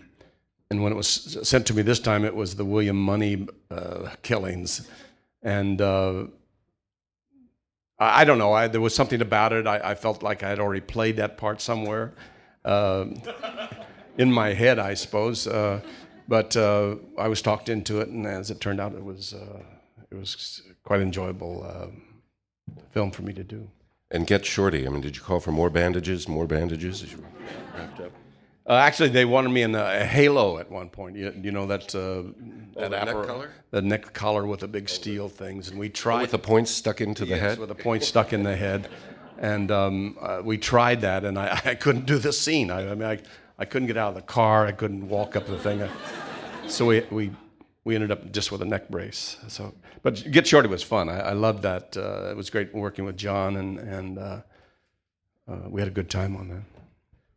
and 0.73 0.81
when 0.81 0.91
it 0.91 0.95
was 0.95 1.37
sent 1.47 1.67
to 1.67 1.73
me 1.75 1.83
this 1.83 1.99
time, 1.99 2.25
it 2.25 2.35
was 2.35 2.55
the 2.55 2.65
William 2.65 2.99
Munny 2.99 3.47
uh, 3.69 4.09
killings, 4.23 4.87
and 5.43 5.79
uh, 5.79 6.25
I, 7.99 8.21
I, 8.21 8.25
don't 8.25 8.39
know. 8.39 8.53
I, 8.53 8.67
there 8.67 8.81
was 8.81 8.95
something 8.95 9.21
about 9.21 9.53
it. 9.53 9.67
I, 9.67 9.91
I, 9.91 9.93
felt 9.93 10.23
like 10.23 10.41
I 10.41 10.49
had 10.49 10.59
already 10.59 10.81
played 10.81 11.17
that 11.17 11.37
part 11.37 11.61
somewhere 11.61 12.15
uh, 12.65 13.05
in 14.17 14.31
my 14.31 14.53
head, 14.53 14.79
I 14.79 14.93
suppose. 14.93 15.47
Uh, 15.47 15.81
but 16.27 16.55
uh, 16.55 16.95
I 17.17 17.27
was 17.27 17.41
talked 17.41 17.69
into 17.69 17.99
it, 17.99 18.09
and 18.09 18.25
as 18.25 18.49
it 18.49 18.59
turned 18.61 18.79
out, 18.79 18.93
it 18.93 19.03
was 19.03 19.33
uh, 19.33 19.61
it 20.09 20.15
was 20.15 20.61
quite 20.83 21.01
enjoyable 21.01 21.91
film 22.91 23.11
for 23.11 23.23
me 23.23 23.33
to 23.33 23.43
do. 23.43 23.69
And 24.11 24.27
get 24.27 24.45
Shorty. 24.45 24.85
I 24.85 24.89
mean, 24.89 25.01
did 25.01 25.15
you 25.15 25.21
call 25.21 25.39
for 25.39 25.51
more 25.51 25.69
bandages? 25.69 26.27
More 26.27 26.45
bandages 26.45 27.01
as 27.01 27.11
you 27.11 27.25
wrapped 27.75 27.99
up. 27.99 28.11
Uh, 28.65 28.75
actually, 28.75 29.09
they 29.09 29.25
wanted 29.25 29.49
me 29.49 29.63
in 29.63 29.75
a, 29.75 30.01
a, 30.01 30.05
halo 30.05 30.57
at 30.57 30.71
one 30.71 30.89
point. 30.89 31.17
You, 31.17 31.33
you 31.41 31.51
know 31.51 31.65
that 31.67 31.93
uh, 31.93 31.99
oh, 31.99 32.33
that 32.75 32.91
the 32.91 33.05
neck 33.05 33.27
collar, 33.27 33.51
the 33.71 33.81
neck 33.81 34.13
collar 34.13 34.47
with 34.47 34.61
the 34.61 34.69
big 34.69 34.87
steel 34.87 35.27
things, 35.27 35.69
and 35.69 35.77
we 35.77 35.89
tried 35.89 36.17
oh, 36.17 36.21
with 36.21 36.31
the 36.31 36.39
points 36.39 36.71
stuck 36.71 37.01
into 37.01 37.25
the 37.25 37.31
yes, 37.31 37.41
head. 37.41 37.59
with 37.59 37.67
the 37.67 37.75
points 37.75 38.07
stuck 38.07 38.31
in 38.31 38.43
the 38.43 38.55
head, 38.55 38.87
and 39.37 39.69
um, 39.69 40.17
uh, 40.21 40.41
we 40.45 40.57
tried 40.57 41.01
that, 41.01 41.25
and 41.25 41.37
I, 41.37 41.59
I 41.65 41.75
couldn't 41.75 42.05
do 42.05 42.17
the 42.17 42.31
scene. 42.31 42.71
I, 42.71 42.91
I, 42.91 42.95
mean, 42.95 43.09
I, 43.09 43.19
I 43.63 43.65
couldn't 43.65 43.87
get 43.87 43.95
out 43.95 44.09
of 44.09 44.15
the 44.15 44.21
car. 44.21 44.67
I 44.67 44.73
couldn't 44.73 45.07
walk 45.07 45.37
up 45.37 45.47
the 45.47 45.57
thing. 45.57 45.81
so 46.67 46.85
we 46.85 46.99
we 47.09 47.31
we 47.85 47.95
ended 47.95 48.11
up 48.11 48.29
just 48.33 48.51
with 48.51 48.61
a 48.61 48.65
neck 48.65 48.89
brace. 48.89 49.37
So, 49.47 49.73
but 50.01 50.29
Get 50.29 50.45
Shorty 50.45 50.67
was 50.67 50.83
fun. 50.83 51.07
I, 51.07 51.19
I 51.19 51.31
loved 51.31 51.63
that. 51.63 51.95
Uh, 51.95 52.29
it 52.29 52.35
was 52.35 52.49
great 52.49 52.75
working 52.75 53.05
with 53.05 53.15
John, 53.15 53.55
and 53.55 53.79
and 53.79 54.19
uh, 54.19 54.41
uh, 55.49 55.69
we 55.69 55.79
had 55.79 55.87
a 55.87 55.93
good 55.93 56.09
time 56.09 56.35
on 56.35 56.49
that. 56.49 56.63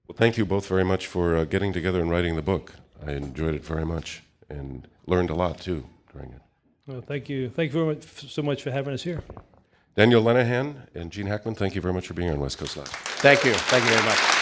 Well, 0.09 0.17
thank 0.17 0.37
you 0.37 0.45
both 0.45 0.67
very 0.67 0.85
much 0.85 1.07
for 1.07 1.37
uh, 1.37 1.45
getting 1.45 1.73
together 1.73 2.01
and 2.01 2.11
writing 2.11 2.35
the 2.35 2.43
book. 2.43 2.73
I 3.07 3.12
enjoyed 3.12 3.55
it 3.55 3.65
very 3.65 3.87
much 3.87 4.25
and 4.49 4.89
learned 5.07 5.31
a 5.31 5.35
lot 5.35 5.61
too 5.61 5.87
during 6.12 6.33
it. 6.33 6.43
Well, 6.89 7.03
thank 7.03 7.29
you. 7.29 7.51
Thank 7.51 7.73
you 7.73 7.85
very 7.85 7.95
much, 7.95 8.33
so 8.33 8.43
much 8.43 8.62
for 8.65 8.73
having 8.73 8.95
us 8.95 9.05
here. 9.05 9.23
Daniel 9.95 10.25
Lenihan 10.25 10.89
and 10.93 11.12
Gene 11.12 11.27
Hackman, 11.29 11.55
thank 11.55 11.77
you 11.77 11.81
very 11.81 11.95
much 11.95 12.09
for 12.09 12.15
being 12.15 12.31
on 12.31 12.41
West 12.41 12.59
Coast 12.59 12.77
Live. 12.77 12.89
Thank 12.89 13.45
you. 13.45 13.55
Thank 13.55 13.85
you 13.85 13.91
very 13.91 14.05
much. 14.05 14.36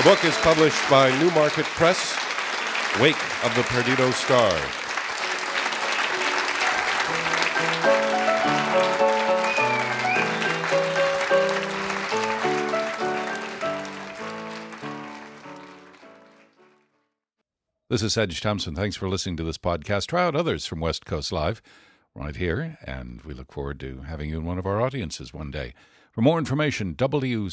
The 0.00 0.04
book 0.08 0.24
is 0.24 0.36
published 0.38 0.88
by 0.88 1.10
Newmarket 1.18 1.66
Press, 1.66 2.16
Wake 3.02 3.22
of 3.44 3.54
the 3.54 3.62
Perdido 3.64 4.10
Star. 4.12 4.50
This 17.90 18.02
is 18.02 18.14
Sedge 18.14 18.40
Thompson. 18.40 18.74
Thanks 18.74 18.96
for 18.96 19.06
listening 19.06 19.36
to 19.36 19.44
this 19.44 19.58
podcast. 19.58 20.06
Try 20.06 20.24
out 20.24 20.34
others 20.34 20.64
from 20.64 20.80
West 20.80 21.04
Coast 21.04 21.30
Live 21.30 21.60
right 22.14 22.36
here, 22.36 22.78
and 22.86 23.20
we 23.20 23.34
look 23.34 23.52
forward 23.52 23.78
to 23.80 24.00
having 24.06 24.30
you 24.30 24.38
in 24.38 24.46
one 24.46 24.58
of 24.58 24.64
our 24.64 24.80
audiences 24.80 25.34
one 25.34 25.50
day. 25.50 25.74
For 26.10 26.22
more 26.22 26.38
information, 26.38 26.94
wcl.org. 26.94 27.50